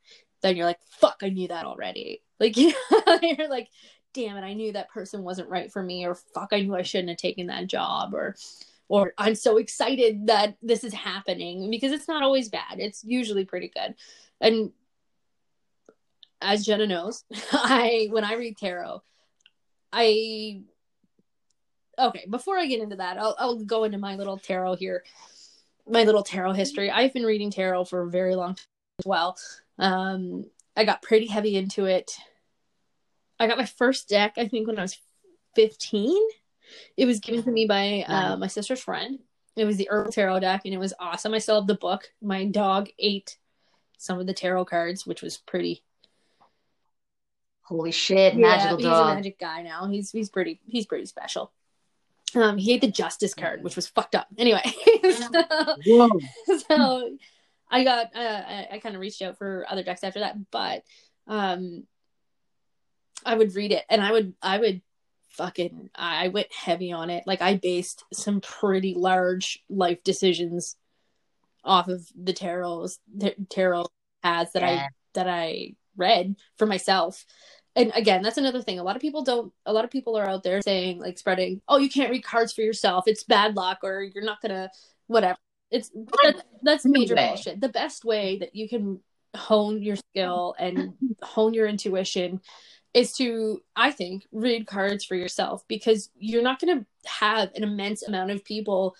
[0.42, 2.22] then you're like fuck i knew that already.
[2.40, 3.68] Like you're like
[4.14, 6.82] damn it i knew that person wasn't right for me or fuck i knew i
[6.82, 8.34] shouldn't have taken that job or
[8.88, 12.78] or i'm so excited that this is happening because it's not always bad.
[12.78, 13.94] It's usually pretty good.
[14.40, 14.72] And
[16.42, 19.02] as jenna knows i when i read tarot
[19.92, 20.60] i
[21.98, 25.04] okay before i get into that i'll, I'll go into my little tarot here
[25.88, 26.90] my little tarot history.
[26.90, 28.66] I've been reading tarot for a very long time
[29.00, 29.36] as well.
[29.78, 30.44] Um,
[30.76, 32.16] I got pretty heavy into it.
[33.38, 34.98] I got my first deck, I think, when I was
[35.56, 36.16] 15.
[36.96, 39.18] It was given to me by uh, my sister's friend.
[39.56, 41.34] It was the Herbal Tarot deck, and it was awesome.
[41.34, 42.10] I still have the book.
[42.22, 43.36] My dog ate
[43.98, 45.82] some of the tarot cards, which was pretty.
[47.62, 49.10] Holy shit, Yeah, magical he's dog.
[49.10, 49.86] a magic guy now.
[49.88, 51.52] He's he's pretty he's pretty special.
[52.34, 54.26] Um, he ate the Justice card, which was fucked up.
[54.38, 54.62] Anyway,
[55.02, 55.76] so,
[56.68, 57.16] so
[57.70, 60.82] I got uh, I, I kind of reached out for other decks after that, but
[61.26, 61.84] um,
[63.24, 64.82] I would read it and I would I would
[65.30, 67.24] fucking I went heavy on it.
[67.26, 70.76] Like I based some pretty large life decisions
[71.64, 73.86] off of the tarot's the tarot
[74.22, 74.68] paths that Yeah.
[74.68, 77.24] I that I read for myself.
[77.74, 78.78] And again, that's another thing.
[78.78, 79.52] A lot of people don't.
[79.64, 82.52] A lot of people are out there saying like spreading, "Oh, you can't read cards
[82.52, 83.04] for yourself.
[83.06, 84.70] It's bad luck, or you're not gonna
[85.06, 85.38] whatever."
[85.70, 87.60] It's that, that's major bullshit.
[87.60, 89.00] The best way that you can
[89.34, 92.42] hone your skill and hone your intuition
[92.92, 97.62] is to, I think, read cards for yourself because you're not going to have an
[97.62, 98.94] immense amount of people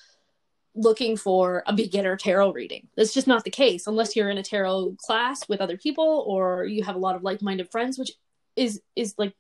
[0.75, 2.89] looking for a beginner tarot reading.
[2.97, 6.65] That's just not the case unless you're in a tarot class with other people or
[6.65, 8.13] you have a lot of like-minded friends, which
[8.57, 9.35] is is like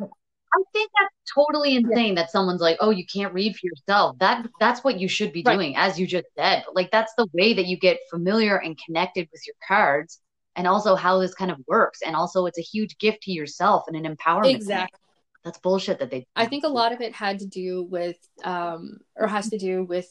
[0.00, 4.46] I think that's totally insane that someone's like, "Oh, you can't read for yourself." That
[4.60, 5.54] that's what you should be Right.
[5.56, 6.62] doing, as you just said.
[6.64, 10.20] But like, that's the way that you get familiar and connected with your cards,
[10.54, 12.02] and also how this kind of works.
[12.02, 14.44] And also, it's a huge gift to yourself and an empowerment.
[14.44, 14.54] thing.
[14.54, 14.98] exactly.
[15.44, 16.24] That's bullshit that they.
[16.36, 19.84] I think a lot of it had to do with, um, or has to do
[19.84, 20.08] with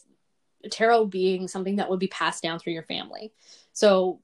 [0.69, 3.31] tarot being something that would be passed down through your family.
[3.71, 4.19] So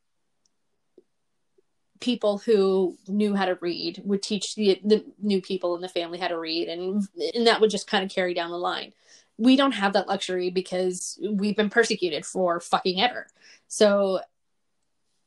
[1.99, 6.17] people who knew how to read would teach the, the new people in the family
[6.17, 8.93] how to read, and and that would just kind of carry down the line.
[9.37, 13.27] We don't have that luxury because we've been persecuted for fucking ever.
[13.67, 14.19] So,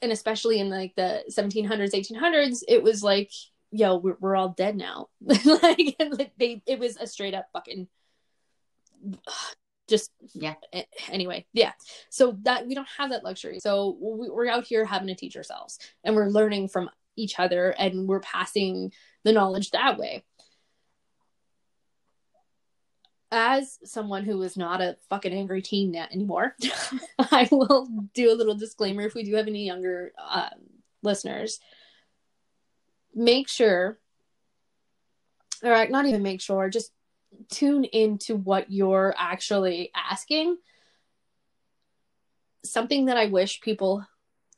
[0.03, 3.31] and especially in like the 1700s, 1800s, it was like
[3.73, 5.09] yo, we're, we're all dead now.
[5.23, 5.97] like,
[6.39, 7.89] they, it was a straight up fucking,
[9.89, 10.55] just Yeah.
[11.09, 11.73] Anyway, yeah.
[12.11, 13.61] So that we don't have that luxury.
[13.61, 17.71] So we, we're out here having to teach ourselves, and we're learning from each other,
[17.71, 18.93] and we're passing
[19.25, 20.25] the knowledge that way.
[23.31, 26.55] As someone who is not a fucking angry teen net anymore,
[27.19, 30.51] I will do a little disclaimer if we do have any younger um,
[31.03, 31.59] listeners
[33.15, 33.99] make sure
[35.63, 36.91] or not even make sure just
[37.51, 40.57] tune into what you're actually asking.
[42.65, 44.07] Something that i wish people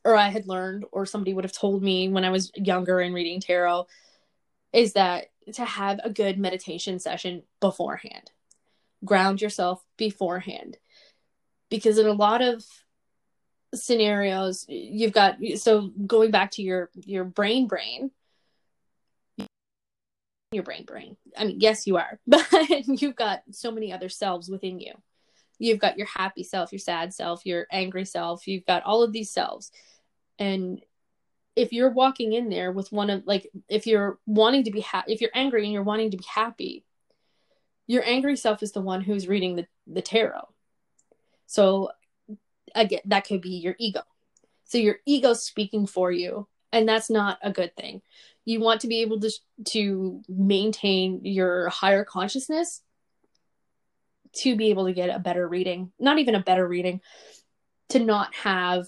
[0.03, 3.15] or i had learned or somebody would have told me when i was younger and
[3.15, 3.87] reading tarot
[4.71, 8.31] is that to have a good meditation session beforehand.
[9.03, 10.77] Ground yourself beforehand.
[11.69, 12.63] Because in a lot of
[13.73, 18.09] scenarios you've got so going back to your your brain brain
[20.55, 21.17] your brain brain.
[21.37, 22.47] I mean, yes, you are, but
[22.87, 24.93] you've got so many other selves within you.
[25.59, 28.47] You've got your happy self, your sad self, your angry self.
[28.47, 29.71] You've got all of these selves.
[30.37, 30.81] And
[31.55, 35.13] if you're walking in there with one of, like, if you're wanting to be happy,
[35.13, 36.83] if you're angry and you're wanting to be happy,
[37.87, 40.49] your angry self is the one who's reading the, the tarot.
[41.45, 41.91] So,
[42.73, 44.01] again, that could be your ego.
[44.65, 48.01] So, your ego's speaking for you, and that's not a good thing
[48.45, 49.31] you want to be able to
[49.65, 52.81] to maintain your higher consciousness
[54.33, 57.01] to be able to get a better reading not even a better reading
[57.89, 58.85] to not have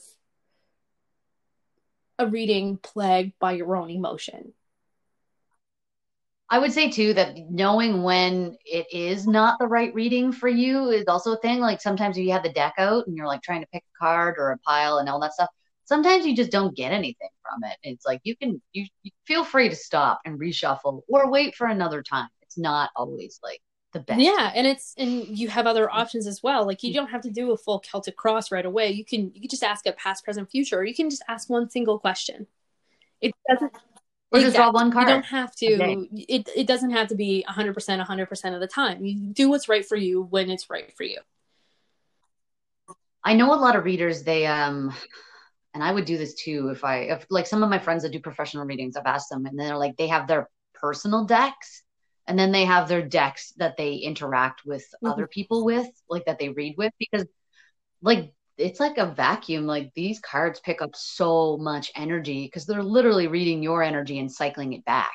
[2.20, 4.54] a reading plagued by your own emotion
[6.50, 10.90] I would say too that knowing when it is not the right reading for you
[10.92, 11.60] is also a thing.
[11.60, 14.00] Like sometimes if you have the deck out and you're like trying to pick a
[14.00, 15.50] card or a pile and all that stuff.
[15.88, 17.78] Sometimes you just don't get anything from it.
[17.82, 21.68] It's like you can you, you feel free to stop and reshuffle or wait for
[21.68, 22.28] another time.
[22.42, 23.62] It's not always like
[23.94, 24.20] the best.
[24.20, 27.32] yeah and it's and you have other options as well like you don't have to
[27.32, 30.26] do a full celtic cross right away you can you can just ask a past
[30.26, 32.48] present future or you can just ask one single question
[33.22, 33.72] it doesn't
[34.34, 35.08] Or just draw one card.
[35.08, 35.74] You don't have to.
[35.76, 36.10] Okay.
[36.28, 37.74] It it doesn't have to be 100%
[38.06, 39.06] 100% of the time.
[39.06, 41.20] You do what's right for you when it's right for you.
[43.24, 44.94] I know a lot of readers, they um
[45.74, 48.12] and I would do this too if I if like some of my friends that
[48.12, 51.84] do professional readings, I've asked them and they're like they have their personal decks
[52.28, 55.12] and then they have their decks that they interact with Mhm.
[55.12, 57.26] other people with, like that they read with because
[58.02, 59.66] like it's like a vacuum.
[59.68, 64.32] Like these cards pick up so much energy because they're literally reading your energy and
[64.32, 65.14] cycling it back.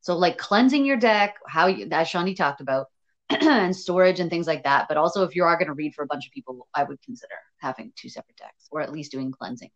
[0.00, 2.88] So like cleansing your deck, how you, as Shandi talked about,
[3.30, 4.88] and storage and things like that.
[4.88, 7.00] But also if you are going to read for a bunch of people, I would
[7.02, 9.70] consider having two separate decks or at least doing cleansing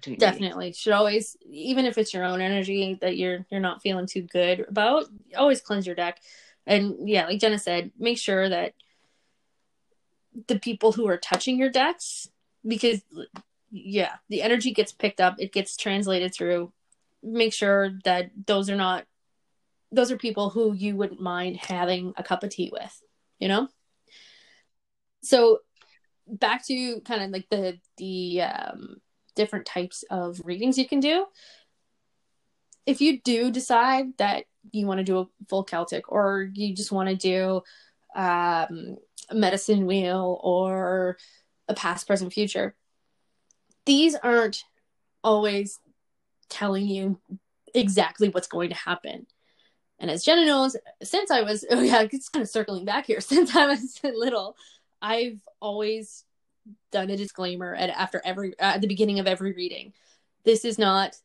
[0.00, 0.72] definitely.
[0.72, 4.64] Should always even if it's your own energy that you're you're not feeling too good
[4.68, 5.06] about
[5.36, 6.18] always cleanse your deck.
[6.66, 8.74] And yeah like jenna said make sure that
[10.46, 12.28] the people who are touching your decks
[12.66, 13.00] because
[13.70, 16.72] yeah the energy gets picked up it gets translated through.
[17.22, 19.04] Make sure that those are not
[19.90, 23.02] those are people who you wouldn't mind having a cup of tea with
[23.38, 23.68] you know?
[25.22, 25.60] So
[26.26, 28.96] back to kind of like the the um
[29.38, 31.24] different types of readings you can do.
[32.84, 36.92] If you do decide that you want to do a full celtic or you just
[36.92, 37.62] want to do
[38.14, 38.98] um,
[39.30, 41.16] a medicine wheel or
[41.68, 42.74] a past present future
[43.88, 44.64] these aren't
[45.24, 45.80] always
[46.50, 47.18] telling you
[47.74, 49.26] exactly what's going to happen.
[49.98, 53.20] And as jenna knows since i was oh yeah it's kind of circling back here.
[53.32, 54.56] Since i was little
[55.02, 56.24] i've always
[56.92, 59.92] done a disclaimer at after every at the beginning of every reading.
[60.44, 61.16] This is not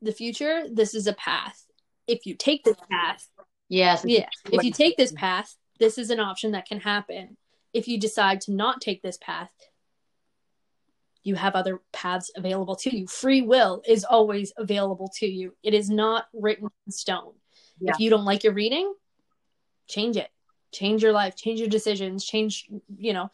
[0.00, 0.64] the future.
[0.70, 1.64] This is a path.
[2.06, 3.28] If you take this path
[3.68, 4.04] Yes.
[4.06, 7.36] yeah if you take this path this is an option that can happen.
[7.72, 9.50] If you decide to not take this path
[11.22, 13.06] you have other paths available to you.
[13.06, 15.56] Free will is always available to you.
[15.62, 17.32] It is not written in stone.
[17.80, 17.92] Yeah.
[17.92, 18.92] if you don't like your reading
[19.88, 20.30] change it.
[20.72, 21.36] Change your life.
[21.36, 22.24] Change your decisions.
[22.24, 23.30] Change you know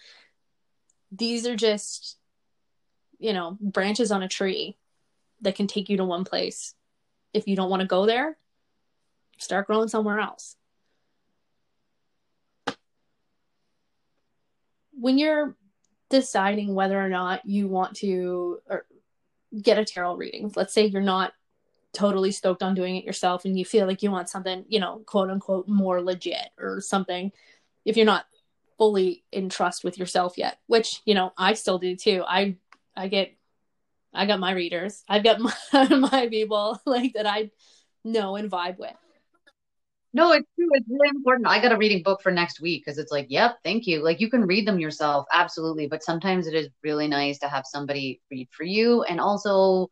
[1.13, 2.17] these are just
[3.19, 4.77] you know branches on a tree
[5.43, 6.75] that can take you to one place.
[7.33, 8.37] If you don't want to go there
[9.41, 10.57] start growing somewhere else.
[14.93, 15.57] When you're
[16.11, 18.59] deciding whether or not you want to
[19.63, 21.33] get a tarot reading let's say you're not
[21.93, 25.03] totally stoked on doing it yourself and you feel like you want something you know
[25.07, 27.33] quote unquote more legit or something.
[27.85, 28.27] If you're not
[28.81, 32.57] fully in trust with yourself yet which you know i still do too i
[32.97, 33.37] i get
[34.15, 35.39] i got my readers i've got
[35.73, 37.51] my, my people like that i
[38.05, 38.97] know and vibe with
[40.15, 40.69] No, it's true.
[40.73, 41.47] It's really important.
[41.47, 44.03] I got a reading book for next week because it's like, yep, thank you.
[44.03, 45.87] Like you can read them yourself, absolutely.
[45.87, 49.03] But sometimes it is really nice to have somebody read for you.
[49.05, 49.89] And also,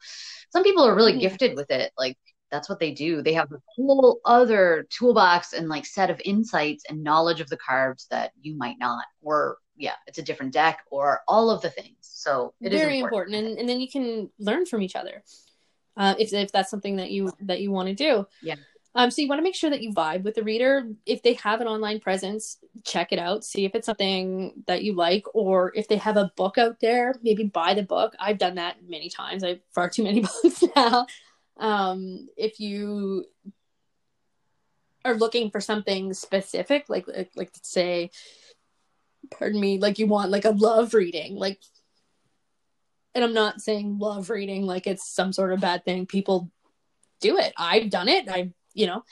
[0.50, 1.92] some people are really gifted with it.
[1.96, 2.16] Like
[2.50, 3.22] that's what they do.
[3.22, 7.58] They have a whole other toolbox and like set of insights and knowledge of the
[7.58, 9.04] cards that you might not.
[9.22, 11.96] Or yeah, it's a different deck or all of the things.
[12.00, 13.34] So it is very important.
[13.34, 15.22] important, And, and then you can learn from each other
[15.98, 18.54] uh, if, if that's something that you that you want to do Yeah.
[18.94, 21.34] um, so you want to make sure that you vibe with the reader if they
[21.34, 25.72] have an online presence check it out see if it's something that you like or
[25.74, 29.10] if they have a book out there maybe buy the book i've done that many
[29.10, 31.04] times i have far too many books now
[31.58, 33.24] um, if you
[35.04, 38.10] are looking for something specific like like, like say
[39.30, 41.60] pardon me like you want like a love reading like
[43.14, 46.06] and i'm not saying love reading like it's some sort of bad thing.
[46.06, 46.50] People
[47.20, 47.52] do it.
[47.56, 48.28] I've done it.
[48.28, 49.02] I you know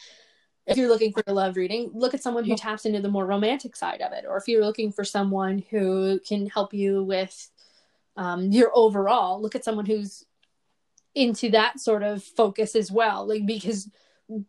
[0.66, 3.26] if you're looking for a love reading look at someone who taps into the more
[3.26, 4.24] romantic side of it.
[4.28, 7.50] Or if you're looking for someone who can help you with
[8.16, 10.24] um, your overall look at someone who's
[11.16, 13.90] into that sort of focus as well like because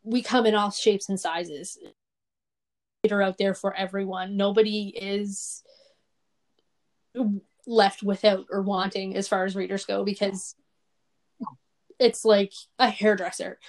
[0.03, 1.77] we come in all shapes and sizes.
[3.09, 4.35] Are out there for everyone.
[4.35, 5.63] Nobody is
[7.65, 10.55] left without or wanting as far as readers go because
[11.99, 13.59] it's like a hairdresser.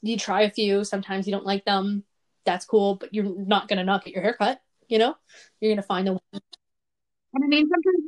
[0.00, 2.04] You try a few sometimes you don't like them
[2.46, 5.14] that's cool but you're not going to not get your haircut you know?
[5.60, 8.07] You're going to find the one And I mean, sometimes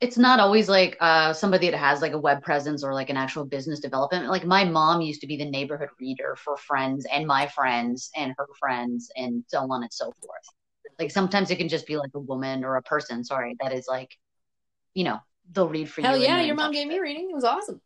[0.00, 3.16] it's, not always like uh, somebody that has like a web presence or like an
[3.16, 4.28] actual business development.
[4.28, 8.34] Like my mom used to be the neighborhood reader for friends and my friends and
[8.36, 10.46] her friends and so on and so forth.
[10.98, 13.86] Like sometimes it can just be like a woman or a person, sorry, that is
[13.88, 14.10] like,
[14.94, 15.18] you know,
[15.52, 16.06] they'll read for you.
[16.06, 17.80] hell yeah your mom gave with me a reading it was awesome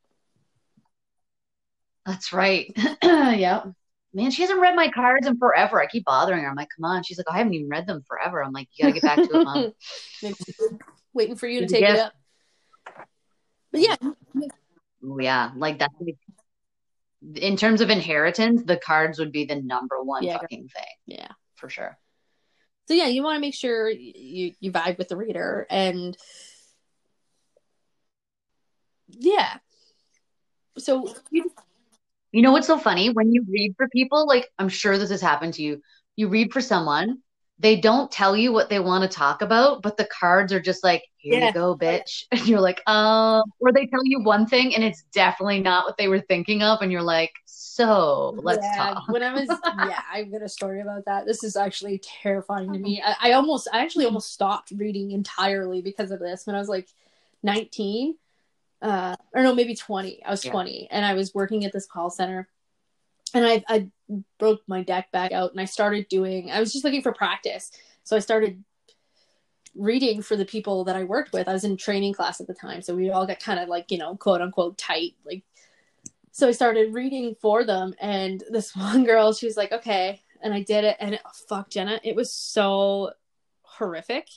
[2.06, 2.72] That's right.
[3.02, 3.64] yeah.
[4.12, 5.80] Man, she hasn't read my cards in forever.
[5.80, 6.50] I keep bothering her.
[6.50, 7.04] I'm like, come on.
[7.04, 8.42] She's like, I haven't even read them forever.
[8.42, 9.72] I'm like, you gotta get back to it, mom.
[11.12, 12.12] Waiting for you to take it up
[13.72, 13.96] but yeah
[15.02, 16.18] Oh, yeah, like that's like,
[17.36, 20.38] in terms of inheritance, the cards would be the number one Yeah.
[20.38, 21.96] fucking thing yeah for sure.
[22.86, 26.16] so yeah you want to make sure you you vibe with the reader and
[29.08, 29.56] yeah
[30.78, 31.50] so you,
[32.32, 33.10] You know what's so funny?
[33.10, 35.82] When you read for people, like I'm sure this has happened to you.
[36.16, 37.18] You read for someone,
[37.60, 40.82] they don't tell you what they want to talk about, but the cards are just
[40.82, 41.48] like, here Yeah.
[41.48, 42.24] you go, bitch.
[42.32, 45.96] And you're like, um, or they tell you one thing and it's definitely not what
[45.98, 46.80] they were thinking of.
[46.82, 49.04] And you're like, so let's yeah, talk.
[49.08, 51.26] when I was yeah, I've got a story about that.
[51.26, 53.02] This is actually terrifying to me.
[53.04, 56.68] I, I almost I actually almost stopped reading entirely because of this when I was
[56.68, 56.88] like
[57.42, 58.16] 19.
[58.82, 60.24] Uh or no, maybe 20.
[60.24, 60.50] I was Yeah.
[60.50, 62.48] 20 and I was working at this call center.
[63.34, 63.88] And I I
[64.38, 67.70] broke my deck back out and I started doing I was just looking for practice.
[68.04, 68.62] So I started
[69.76, 71.48] reading for the people that I worked with.
[71.48, 73.90] I was in training class at the time, so we all got kind of like,
[73.90, 75.44] you know, quote unquote tight, like
[76.32, 80.54] so I started reading for them, and this one girl, she was like, "Okay," and
[80.54, 83.12] I did it, and it, fuck, Jenna, it was so
[83.62, 84.28] horrific,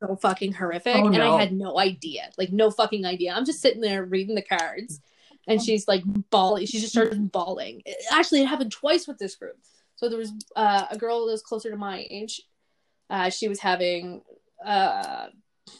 [0.00, 1.22] so fucking horrific, Oh, and.
[1.22, 3.32] I had no idea, like no fucking idea.
[3.32, 5.00] I'm just sitting there reading the cards,
[5.48, 6.66] and she's like bawling.
[6.66, 7.82] She just started bawling.
[7.84, 9.56] It- actually, it happened twice with this group.
[9.96, 12.40] So there was uh, a girl that was closer to my age.
[13.10, 14.22] Uh, she was having.
[14.64, 15.26] Uh,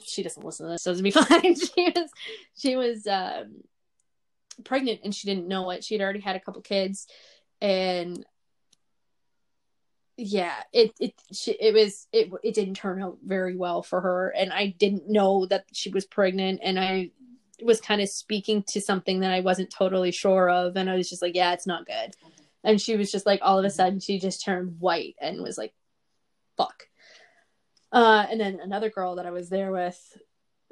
[0.05, 1.55] she doesn't listen to this, so it'll be fine.
[1.55, 2.11] she was.
[2.57, 3.07] She was.
[3.07, 3.63] Um,
[4.65, 5.85] pregnant and she didn't know it.
[5.85, 7.07] She had already had a couple kids,
[7.61, 8.25] and
[10.17, 14.31] yeah, it it she, it was it it didn't turn out very well for her,
[14.31, 17.13] and I didn't know that she was pregnant, and I
[17.63, 21.09] was kind of speaking to something that I wasn't totally sure of, and I was
[21.09, 22.15] just like, yeah, it's not good.
[22.65, 25.59] And she was just like, all of a sudden, she just turned white and was
[25.59, 25.73] like,
[26.57, 26.89] fuck.
[27.93, 29.99] Uh, and then another girl that I was there with,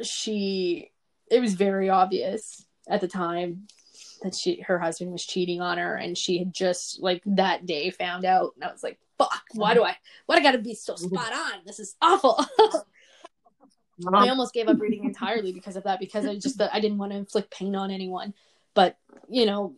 [0.02, 0.90] she,
[1.30, 3.66] it was very obvious at the time
[4.22, 7.90] that she her husband was cheating on her and she had just like that day
[7.90, 10.74] found out and I was like fuck why do I why do I gotta be
[10.74, 12.44] so spot on this is awful
[14.12, 17.12] I almost gave up reading entirely because of that because I just I didn't want
[17.12, 18.34] to inflict pain on anyone.
[18.74, 19.74] But you know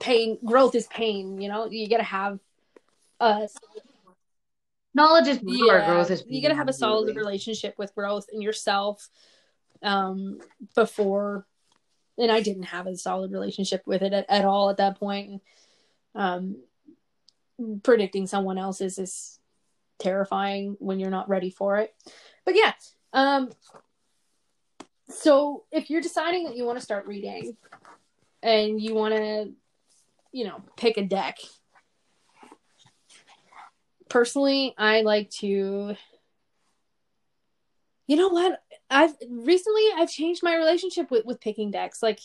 [0.00, 1.70] pain growth is pain you know?
[1.70, 2.40] You gotta have
[3.20, 3.46] uh
[4.94, 8.42] Knowledge is power, yeah, growth is you gotta have a solid relationship with growth in
[8.42, 9.08] yourself
[9.82, 10.40] um
[10.74, 11.46] before
[12.16, 15.42] and i didn't have a solid relationship with it at, at all at that point.
[16.14, 16.56] Um
[17.82, 19.38] predicting someone else's is
[19.98, 21.94] terrifying when you're not ready for it.
[22.44, 22.72] But yeah
[23.16, 23.50] um
[25.08, 27.56] so if you're deciding that you want to start reading
[28.42, 29.50] and you want to
[30.30, 31.38] you know pick a deck
[34.08, 35.96] personally i like to
[38.06, 38.62] you know what?
[38.88, 42.02] I've recently i've changed my relationship with with picking decks.
[42.02, 42.20] Like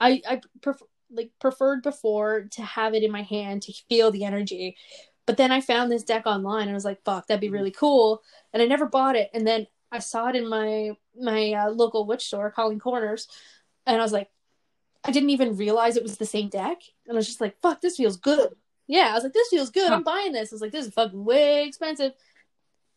[0.00, 4.24] i i prefer like preferred before to have it in my hand to feel the
[4.24, 4.76] energy.
[5.26, 7.70] But then i found this deck online and i was like fuck that'd be really
[7.70, 8.22] cool.
[8.52, 9.30] And i never bought it.
[9.32, 10.90] And then i saw it in my
[11.20, 13.28] my uh, local witch store calling corners
[13.86, 14.30] and i was like
[15.04, 17.80] i didn't even realize it was the same deck and i was just like fuck
[17.80, 18.48] this feels good
[18.88, 19.94] yeah i was like this feels good Huh.
[19.94, 22.12] i'm buying this i was like this is fucking way expensive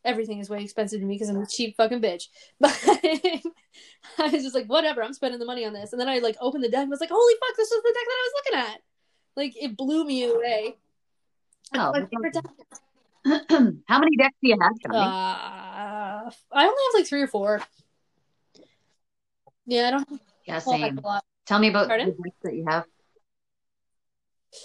[0.05, 2.27] everything is way expensive to me because I'm a cheap fucking bitch.
[2.59, 2.79] But
[4.19, 5.93] I was just like, whatever, I'm spending the money on this.
[5.93, 7.91] And then I like opened the deck and was like, holy fuck, this was the
[7.91, 8.81] deck that I was looking at.
[9.35, 10.75] Like it blew me away.
[11.73, 12.45] Oh, my favorite deck.
[13.88, 14.97] How many decks do you have, Johnny?
[14.97, 17.61] Uh, I only have like three or four.
[19.65, 20.99] Yeah, I don't have yeah, a lot- same.
[21.47, 22.07] Tell me about Pardon?
[22.09, 22.86] the decks that you have.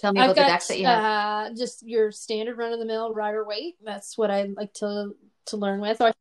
[0.00, 1.50] Tell me I've about the got decks that you have.
[1.52, 3.76] uh, just your standard run of the mill Rider Waite.
[3.82, 5.14] That's what I like to
[5.46, 6.00] to learn with.
[6.00, 6.12] Or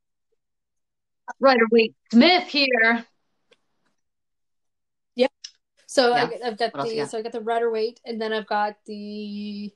[1.40, 3.06] Rider Waite Smith here.
[5.92, 6.30] So Yeah.
[6.44, 7.10] I, I've got What the got?
[7.10, 9.74] so I got the Rider Waite, and then I've got the.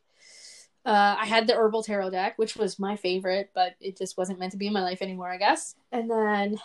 [0.85, 4.39] Uh, I had the herbal tarot deck, which was my favorite, but it just wasn't
[4.39, 5.75] meant to be in my life anymore, I guess.
[5.91, 6.59] And then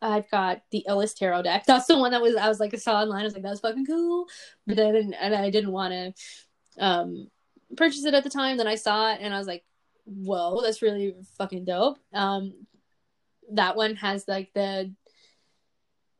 [0.00, 1.64] I've got the Illis tarot deck.
[1.64, 3.20] That's the one that was I was like I saw online.
[3.20, 4.26] I was like, that's fucking cool,
[4.66, 7.28] but then and I didn't want to um
[7.76, 8.56] purchase it at the time.
[8.56, 9.64] Then I saw it and I was like,
[10.04, 11.98] whoa, that's really fucking dope.
[12.12, 12.66] Um,
[13.52, 14.92] that one has like the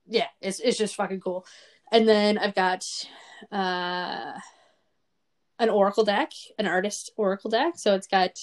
[0.06, 1.44] yeah, it's it's just fucking cool.
[1.90, 2.86] And then I've got
[3.50, 4.32] uh
[5.58, 7.74] an oracle deck, an artist oracle deck.
[7.76, 8.38] So it's got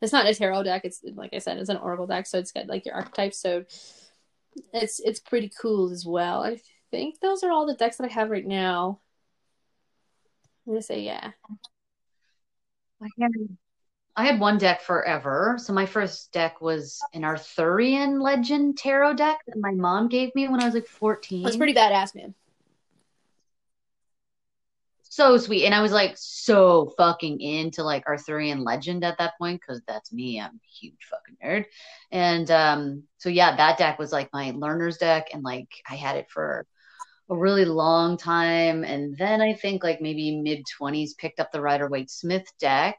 [0.00, 2.52] it's not a tarot deck, it's like I said, it's an oracle deck, so it's
[2.52, 3.38] got like your archetypes.
[3.38, 3.64] So
[4.72, 6.42] it's it's pretty cool as well.
[6.42, 9.00] I think those are all the decks that I have right now.
[10.66, 11.30] I'm gonna say yeah.
[13.00, 13.30] I had,
[14.14, 15.56] I had one deck forever.
[15.58, 20.48] So my first deck was an Arthurian Legend tarot deck that my mom gave me
[20.48, 21.42] when I was like 14.
[21.42, 22.34] That's pretty badass, man.
[25.12, 25.66] So sweet.
[25.66, 30.10] And I was like so fucking into like Arthurian legend at that point because that's
[30.10, 30.40] me.
[30.40, 31.66] I'm a huge fucking nerd.
[32.10, 36.16] And um, so yeah, that deck was like my learner's deck, and like I had
[36.16, 36.66] it for
[37.28, 38.84] a really long time.
[38.84, 42.96] And then I think like maybe mid 20s picked up the Rider Waite Smith deck.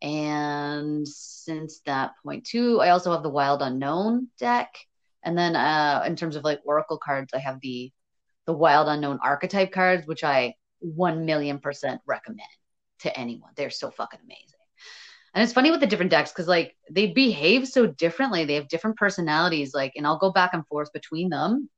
[0.00, 4.72] And since that point too, I also have the Wild Unknown deck.
[5.24, 7.90] And then uh, in terms of like Oracle cards, I have the
[8.46, 10.54] the Wild Unknown archetype cards, which I
[10.84, 12.48] one million percent recommend
[13.00, 13.50] to anyone.
[13.56, 14.58] They're so fucking amazing.
[15.34, 18.44] And it's funny with the different decks because like they behave so differently.
[18.44, 19.74] They have different personalities.
[19.74, 21.68] Like, and I'll go back and forth between them.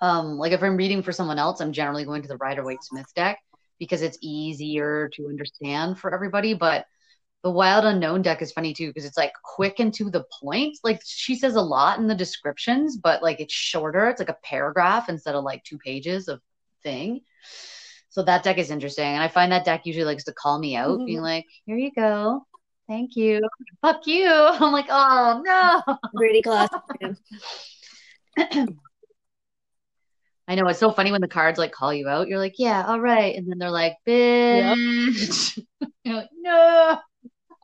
[0.00, 2.82] Um, like if I'm reading for someone else, I'm generally going to the Rider Waite
[2.82, 3.38] Smith deck
[3.78, 6.54] because it's easier to understand for everybody.
[6.54, 6.86] But
[7.42, 10.76] the Wild Unknown deck is funny too because it's like quick and to the point.
[10.82, 14.08] Like she says a lot in the descriptions, but like it's shorter.
[14.08, 16.40] It's like a paragraph instead of like two pages of
[16.82, 17.20] thing.
[18.16, 19.04] So that deck is interesting.
[19.04, 21.04] And I find that deck usually likes to call me out, Mhm.
[21.06, 22.46] being like, here you go.
[22.88, 23.46] Thank you.
[23.82, 24.26] Fuck you.
[24.32, 25.82] I'm like, oh no.
[26.16, 26.70] Pretty classic.
[30.48, 32.26] I know it's so funny when the cards like call you out.
[32.26, 33.36] You're like, yeah, all right.
[33.36, 35.62] And then they're like, bitch.
[36.04, 36.98] You're like, no.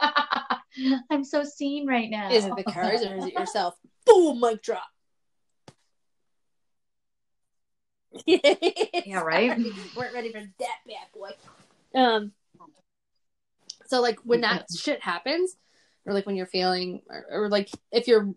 [1.10, 2.30] I'm so seen right now.
[2.30, 3.74] Is it the cards or is it yourself?
[4.04, 4.82] Boom, mic drop.
[8.26, 9.58] Yeah, right?
[9.96, 11.30] Weren't ready for that bad boy.
[11.94, 12.32] Um.
[13.86, 15.56] So like when that shit happens,
[16.06, 18.34] or like when you're feeling, or, or like if you're,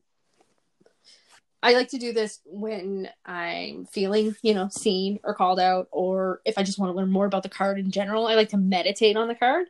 [1.63, 6.41] I like to do this when I'm feeling, you know, seen or called out, or
[6.45, 8.27] if I just want to learn more about the card in general.
[8.27, 9.67] I like to meditate on the card,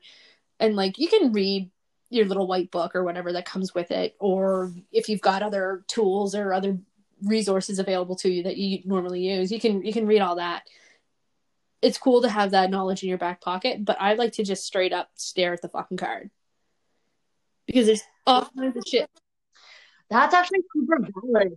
[0.60, 1.70] and like you can read
[2.10, 5.84] your little white book or whatever that comes with it, or if you've got other
[5.88, 6.78] tools or other
[7.24, 10.64] resources available to you that you normally use, you can you can read all that.
[11.82, 14.66] It's cool to have that knowledge in your back pocket, but I like to just
[14.66, 16.32] straight up stare at the fucking card
[17.68, 19.10] because there's all kinds of shit.
[20.10, 21.54] That's actually super valid.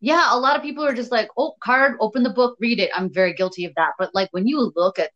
[0.00, 2.90] Yeah, a lot of people are just like, oh, card, open the book, read it.
[2.94, 3.92] I'm very guilty of that.
[3.98, 5.10] But like when you look at,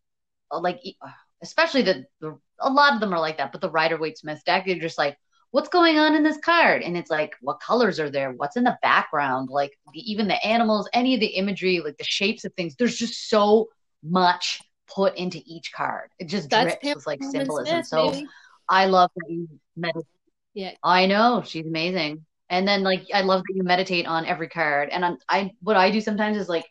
[0.51, 1.09] uh, like, uh,
[1.43, 3.51] especially the, the a lot of them are like that.
[3.51, 5.17] But the Rider Waite Smith deck, you're just like,
[5.51, 6.81] what's going on in this card?
[6.81, 8.31] And it's like, what colors are there?
[8.31, 9.49] What's in the background?
[9.49, 12.75] Like the, even the animals, any of the imagery, like the shapes of things.
[12.75, 13.69] There's just so
[14.03, 14.61] much
[14.93, 16.09] put into each card.
[16.19, 17.83] It just That's drips with like Pam symbolism.
[17.83, 18.27] Smith, so baby.
[18.67, 20.05] I love that you meditate.
[20.53, 20.71] Yeah.
[20.83, 22.25] I know she's amazing.
[22.49, 24.89] And then like I love that you meditate on every card.
[24.89, 26.65] And I'm, I what I do sometimes is like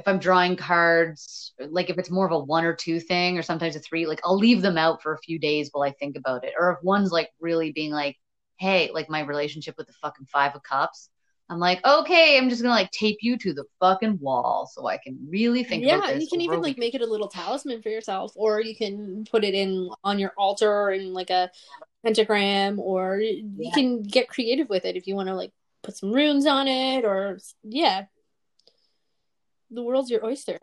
[0.00, 3.42] if I'm drawing cards, like if it's more of a one or two thing, or
[3.42, 6.16] sometimes a three, like I'll leave them out for a few days while I think
[6.16, 6.54] about it.
[6.58, 8.16] Or if one's like really being like,
[8.58, 11.10] hey, like my relationship with the fucking five of cups,
[11.50, 14.98] I'm like, okay, I'm just gonna like tape you to the fucking wall so I
[14.98, 16.12] can really think about it.
[16.12, 19.26] yeah, you can even like make it a little talisman for yourself, or you can
[19.30, 21.50] put it in on your altar in like a
[22.04, 23.70] pentagram, or you Yeah.
[23.74, 27.04] can get creative with it if you want to like put some runes on it,
[27.04, 28.04] or yeah,
[29.70, 30.58] the world's your oyster.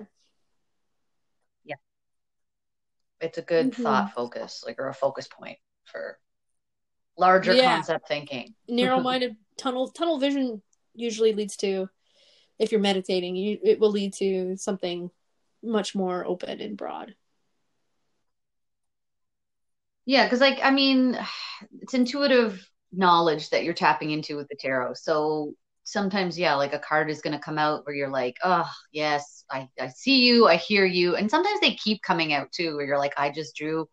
[1.64, 1.76] Yeah.
[3.22, 3.84] It's a good Mhm.
[3.84, 6.20] thought focus, like or a focus point for
[7.18, 7.76] larger Yeah.
[7.76, 8.55] concept thinking.
[8.68, 10.62] Narrow-minded tunnel tunnel vision
[10.93, 11.89] usually leads to,
[12.60, 15.10] if you're meditating, you it will lead to something
[15.64, 17.16] much more open and broad.
[20.05, 21.18] Yeah, because like I mean,
[21.82, 24.93] it's intuitive knowledge that you're tapping into with the tarot.
[24.93, 25.53] So
[25.88, 29.69] sometimes, yeah, like a card is gonna come out where you're like, oh yes, I,
[29.79, 31.15] I see you, I hear you.
[31.15, 33.88] And sometimes they keep coming out too, where you're like, I just drew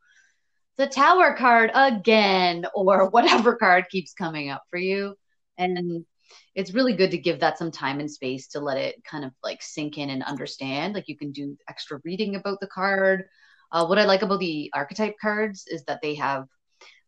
[0.76, 5.14] the tower card again, or whatever card keeps coming up for you.
[5.56, 6.04] And
[6.56, 9.30] it's really good to give that some time and space to let it kind of
[9.44, 10.94] like sink in and understand.
[10.94, 13.26] Like you can do extra reading about the card.
[13.70, 16.46] Uh, what I like about the archetype cards is that they have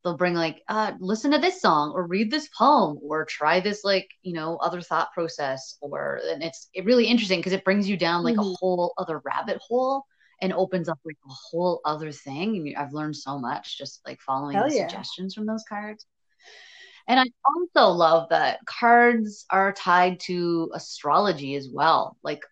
[0.06, 3.84] they'll bring like uh, listen to this song or read this poem or try this
[3.84, 7.88] like you know other thought process or and it's it really interesting because it brings
[7.90, 8.40] you down like Mhm.
[8.40, 10.04] a whole other rabbit hole
[10.42, 14.20] and opens up like a whole other thing and I've learned so much just like
[14.22, 14.92] following Hell the yeah.
[14.92, 16.06] suggestions from those cards
[17.08, 22.42] and I also love that cards are tied to astrology as well like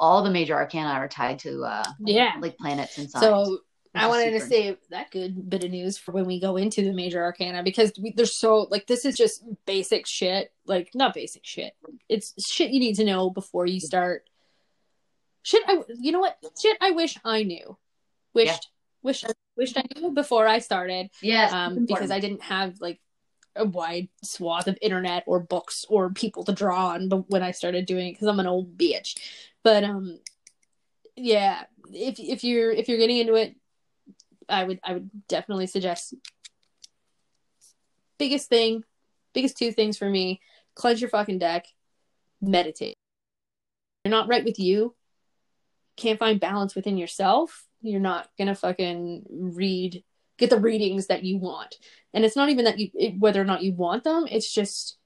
[0.00, 2.40] all the major arcana are tied to uh Yeah.
[2.40, 3.22] like planets and signs.
[3.22, 3.58] So
[3.94, 6.92] I wanted to save that good bit of news for when we go into the
[6.92, 11.44] major arcana because we, there's so like this is just basic shit, like not basic
[11.44, 11.74] shit.
[12.08, 14.28] It's shit you need to know before you start.
[15.42, 16.38] Shit, I you know what?
[16.60, 17.76] Shit, I wish I knew.
[18.32, 18.58] Wished, Yeah.
[19.02, 19.26] wished,
[19.56, 21.10] wished I knew before I started.
[21.22, 23.00] Yeah, Um, because I didn't have like
[23.54, 27.08] a wide swath of internet or books or people to draw on.
[27.08, 29.16] But when I started doing it, because I'm an old bitch.
[29.62, 30.18] But um,
[31.14, 33.54] yeah, if if you're if you're getting into it,
[34.48, 36.14] I would I would definitely suggest
[38.18, 38.84] biggest thing,
[39.32, 40.40] biggest two things for me:
[40.74, 41.66] cleanse your fucking deck,
[42.40, 42.96] meditate.
[44.04, 44.94] You're not right with you.
[45.96, 47.66] Can't find balance within yourself.
[47.80, 50.02] You're not gonna fucking read
[50.36, 51.76] get the readings that you want.
[52.12, 54.98] And it's not even that you it, whether or not you want them, it's just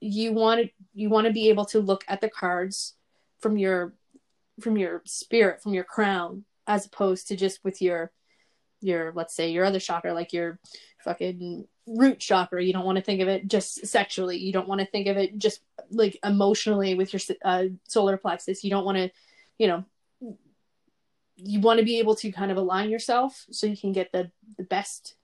[0.00, 2.94] you want to you want to be able to look at the cards
[3.40, 3.94] from your
[4.60, 8.10] from your spirit, from your crown as opposed to just with your
[8.80, 10.58] your let's say your other chakra like your
[11.02, 14.38] fucking root chakra you don't want to think of it just sexually.
[14.38, 15.60] You don't want to think of it just
[15.90, 18.64] like emotionally with your uh, solar plexus.
[18.64, 19.10] You don't want to
[19.58, 19.84] you know
[21.36, 24.30] you want to be able to kind of align yourself so you can get the
[24.56, 25.14] the best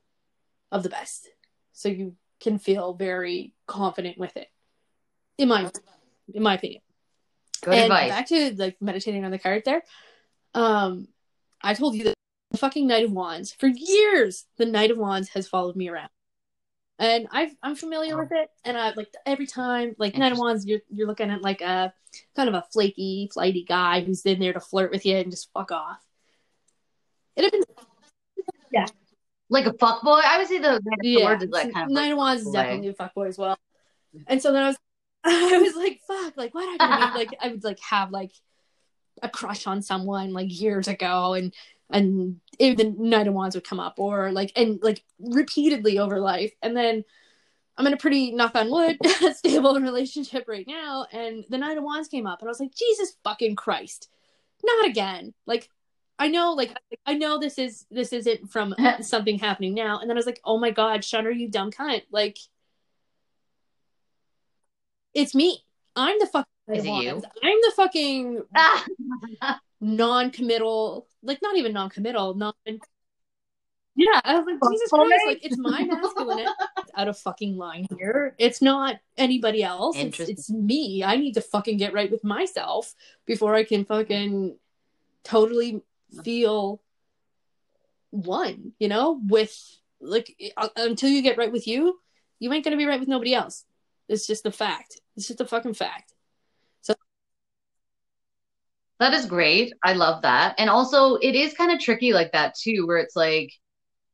[0.70, 1.28] of the best.
[1.72, 4.49] So you can feel very confident with it
[5.38, 5.70] in my
[6.32, 6.82] in my opinion.
[7.62, 8.11] Good and advice.
[8.11, 9.82] back to like meditating on the card there.
[10.55, 11.09] Um
[11.62, 12.14] i told you that
[12.50, 16.11] the fucking knight of wands for years the knight of wands has followed me around.
[16.98, 20.66] And I've, i'm familiar with it and i like every time like knight of wands
[20.66, 21.94] you're, you're looking at like a
[22.36, 25.50] kind of a flaky flighty guy who's in there to flirt with you and just
[25.52, 26.00] fuck off.
[27.36, 27.62] It had been
[29.48, 30.20] like a fuck boy.
[30.24, 32.18] I would say the Knight of yeah Swords is like kind of Knight like of
[32.18, 33.58] wands is definitely a fuck boy as well.
[34.26, 34.76] And so then i was
[35.24, 38.32] i was like fuck like what happened to like i would like have like
[39.22, 41.54] a crush on someone like years ago and
[41.92, 46.20] and it, the Knight of Wands would come up or like and like repeatedly over
[46.20, 46.52] life.
[46.62, 47.04] And then
[47.76, 48.98] I'm in a pretty knock on wood
[49.34, 52.74] stable relationship right now and the Knight of Wands came up and I was like
[52.74, 54.08] Jesus fucking Christ.
[54.62, 55.34] Not again.
[55.46, 55.68] Like
[56.18, 59.98] I know like I know this is this isn't from something happening now.
[59.98, 62.02] And then I was like oh my god Shunner you dumb cunt?
[62.10, 62.38] Like
[65.12, 65.64] it's me.
[65.96, 67.22] I'm the Knight Is it you?
[67.42, 68.42] I'm the fucking
[69.80, 72.52] non-committal like not even non-committal non
[73.96, 76.46] yeah i was like jesus christ like it's my masculine
[76.78, 78.34] it's out of fucking line here.
[78.38, 79.96] It's not anybody else.
[79.96, 81.02] It's, it's me.
[81.04, 82.94] I need to fucking get right with myself
[83.26, 84.56] before i can fucking
[85.24, 85.82] totally
[86.24, 86.82] feel
[88.10, 89.56] one you know with
[90.00, 91.98] like uh, until you get right with you
[92.38, 93.64] you ain't gonna be right with nobody else.
[94.08, 95.00] It's just a fact.
[95.16, 96.14] It's just a fucking fact
[99.01, 99.72] that is great.
[99.82, 100.55] I love that.
[100.59, 103.51] And also, it is kind of tricky like that too, where it's like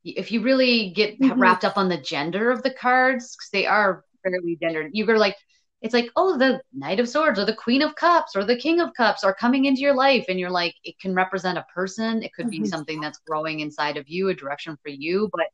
[0.04, 1.38] if you really get Mhm.
[1.38, 5.36] wrapped up on the gender of the cards, because they are fairly gendered, you're like,
[5.82, 8.80] it's like, oh, the Knight of Swords or the Queen of Cups or the King
[8.80, 10.24] of Cups are coming into your life.
[10.28, 12.68] And you're like, it can represent a person, it could be Mhm.
[12.68, 15.46] something that's growing inside of you, a direction for you, but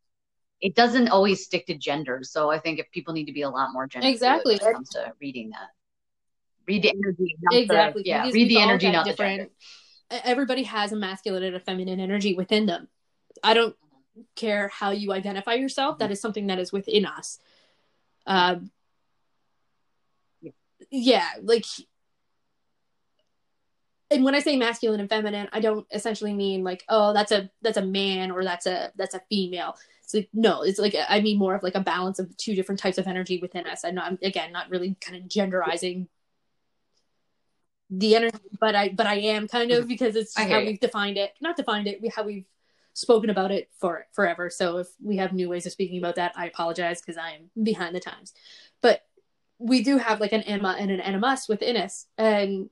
[0.61, 2.21] it doesn't always stick to gender.
[2.23, 4.59] So I think if people need to be a lot more gender Exactly.
[4.61, 5.71] when it comes to reading that.
[6.67, 9.53] Read the energy, exactly the, yeah, read the energy, not the different gender.
[10.13, 12.89] e- everybody has a masculine and a feminine energy within them
[13.43, 13.75] i don't
[14.37, 17.39] care how you identify yourself that is something that is within us
[18.27, 18.71] um
[20.41, 20.51] Yeah.
[20.91, 21.65] yeah like
[24.11, 27.51] and when i say masculine and feminine i don't essentially mean like oh that's a
[27.63, 31.21] that's a man or that's a that's a female it's like no it's like i
[31.21, 33.95] mean more of like a balance of two different types of energy within us i'm
[33.95, 36.07] not again not really kind of genderizing
[37.95, 40.67] the energy but i but i am kind of because it's how you.
[40.67, 42.47] we've defined it not defined it we how we've
[42.95, 44.51] spoken about it for forever.
[44.51, 47.65] So if we have new ways of speaking about that i apologize because i am
[47.65, 48.33] behind the times.
[48.81, 49.03] But
[49.59, 52.07] we do have like an anima and an animus within us.
[52.19, 52.69] And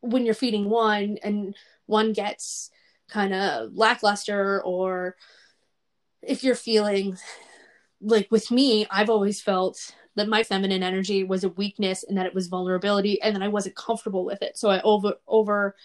[0.00, 1.56] when you're feeding one and
[1.86, 2.70] one gets
[3.08, 5.16] kind of lackluster or
[6.22, 7.16] if you're feeling
[8.00, 12.26] like with me i've always felt that my feminine energy was a weakness and that
[12.26, 14.56] it was vulnerability and that i wasn't comfortable with it.
[14.56, 15.76] So i over over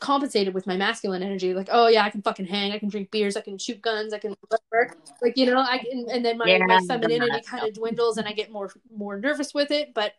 [0.00, 1.54] compensated with my masculine energy.
[1.54, 2.72] Like oh yeah i can fucking hang.
[2.72, 3.36] I can drink beers.
[3.36, 4.12] I can shoot guns.
[4.12, 4.96] I can whatever.
[5.22, 8.28] Like you know i can and then my, Yeah, my femininity kind of dwindles and
[8.28, 9.94] i get more more nervous with it.
[9.94, 10.12] But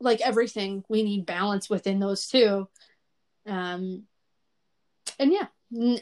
[0.00, 2.68] like everything we need balance within those two.
[3.46, 4.04] Um
[5.18, 5.46] and yeah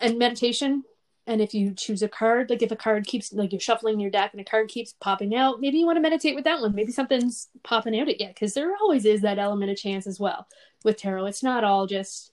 [0.01, 0.85] and meditation
[1.27, 4.11] and if you choose a card like if a card keeps like you're shuffling your
[4.11, 6.75] deck and a card keeps popping out maybe you want to meditate with that one.
[6.75, 10.19] Maybe something's popping out at you because there always is that element of chance as
[10.19, 10.47] well.
[10.85, 12.33] With tarot it's not all just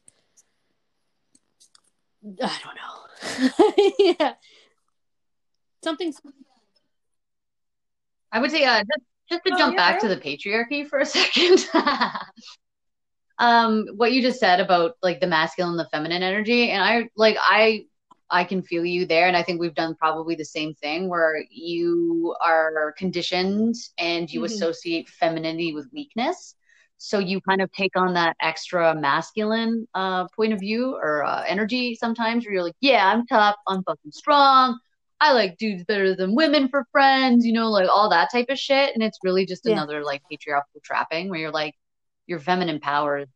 [2.43, 3.83] i don't know.
[4.19, 4.33] Yeah.
[5.83, 6.13] Something
[8.31, 10.99] I would say, uh, just, just to Oh, jump yeah, back to the patriarchy for
[10.99, 11.67] a second.
[13.39, 17.37] um, what you just said about like the masculine the feminine energy, and I like
[17.39, 17.85] I
[18.31, 21.43] I can feel you there, and I think we've done probably the same thing where
[21.49, 24.45] you are conditioned and you Mhm.
[24.45, 26.55] associate femininity with weakness.
[26.97, 31.43] So you kind of take on that extra masculine uh, point of view or uh,
[31.47, 34.79] energy sometimes, where you're like, "Yeah, I'm tough, I'm fucking strong,
[35.21, 38.57] I like dudes better than women for friends, you know, like all that type of
[38.59, 38.93] shit.
[38.93, 39.81] And it's really just Yeah.
[39.81, 41.75] another like patriarchal trapping where you're like,
[42.27, 43.27] your feminine power is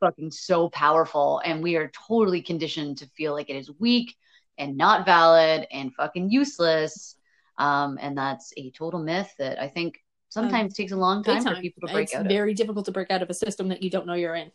[0.00, 1.40] fucking so powerful.
[1.44, 4.14] And we are totally conditioned to feel like it is weak
[4.58, 7.16] and not valid and fucking useless.
[7.58, 11.54] Um, and that's a total myth that I think sometimes takes a long time, Big
[11.54, 12.28] for people to break it's out of.
[12.28, 14.50] very difficult to break out of a system that you don't know you're in.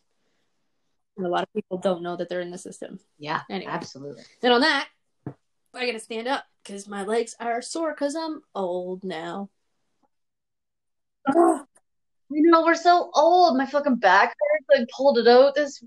[1.17, 2.99] And a lot of people don't know that they're in the system.
[3.17, 3.71] Yeah, Anyway.
[3.71, 4.23] absolutely.
[4.43, 4.87] And on that,
[5.73, 9.49] I gotta stand up because my legs are sore because I'm old now.
[12.29, 13.57] You know, we're so old.
[13.57, 14.35] My fucking back
[14.69, 14.81] hurts.
[14.81, 15.81] I pulled it out this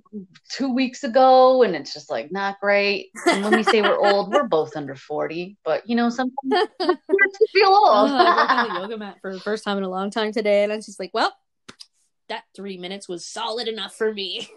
[0.49, 3.11] two weeks ago, and it's just like not great.
[3.27, 5.59] And when we say we're old, we're both under forty.
[5.65, 6.35] But you know, sometimes
[6.81, 6.89] we
[7.53, 8.11] feel Oh, old.
[8.11, 10.63] I worked on the yoga mat for the first time in a long time today,
[10.65, 11.31] and I was just like, well,
[12.31, 14.49] that three minutes was solid enough for me.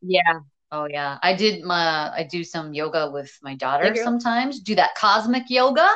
[0.00, 0.40] yeah.
[0.70, 1.18] Oh yeah.
[1.22, 2.10] I did my.
[2.14, 4.60] I do some yoga with my daughter sometimes.
[4.60, 5.88] Do that cosmic yoga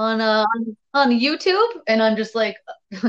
[0.00, 2.56] on uh on, on YouTube, and I'm just like.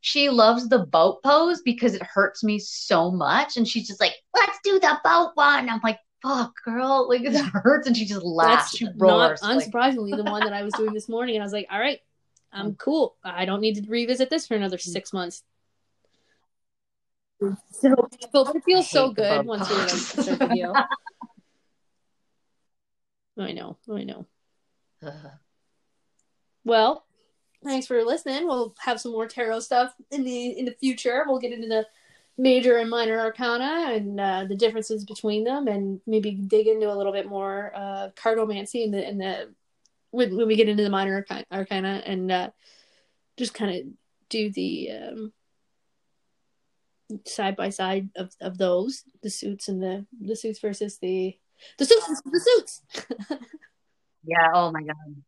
[0.00, 4.14] She loves the boat pose because it hurts me so much, and she's just like,
[4.32, 8.22] "Let's do the boat one." I'm like, "Fuck, girl, like it hurts," and she just
[8.22, 8.70] laughs.
[8.70, 9.42] That's she not roars.
[9.42, 11.80] like- unsurprisingly the one that I was doing this morning, and I was like, all
[11.80, 11.98] right,
[12.52, 13.16] I'm cool.
[13.24, 15.42] I don't need to revisit this for another six months.
[17.72, 17.94] So
[18.32, 20.72] but it feels so good once you're start video.
[23.36, 24.26] I know, I know.
[25.02, 25.12] Ugh.
[26.68, 27.06] Well,
[27.64, 28.46] thanks for listening.
[28.46, 31.24] We'll have some more tarot stuff in the in the future.
[31.26, 31.86] We'll get into the
[32.36, 36.94] major and minor arcana and uh, the differences between them, and maybe dig into a
[36.94, 39.54] little bit more uh, cartomancy in the in the
[40.10, 42.50] when, when we get into the minor arcana, arcana and uh,
[43.38, 43.86] just kind of
[44.28, 45.32] do the um,
[47.24, 51.34] side by side of of those the suits and the the suits versus the
[51.78, 52.82] the suits the suits.
[54.24, 55.22] Yeah, oh my God.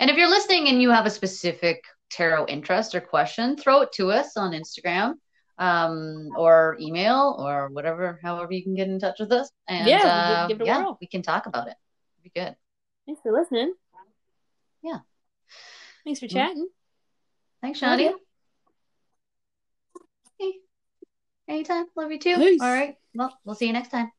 [0.00, 3.92] And if you're listening and you have a specific tarot interest or question, throw it
[3.92, 5.14] to us on Instagram
[5.58, 9.50] um, or email or whatever, however you can get in touch with us.
[9.68, 10.98] And Yeah, uh, give- give it a yeah, whirl.
[11.00, 11.76] we can talk about it.
[12.22, 12.56] Be good.
[13.06, 13.74] Thanks for listening.
[14.82, 15.00] Yeah.
[16.04, 16.30] Thanks for Mm.
[16.32, 16.68] chatting.
[17.60, 18.12] Thanks, Shandi.
[20.38, 20.52] Hey,
[21.48, 21.86] anytime.
[21.94, 22.36] Love you too.
[22.36, 22.60] Peace.
[22.62, 22.96] All right.
[23.14, 24.10] Well, we'll see you next time.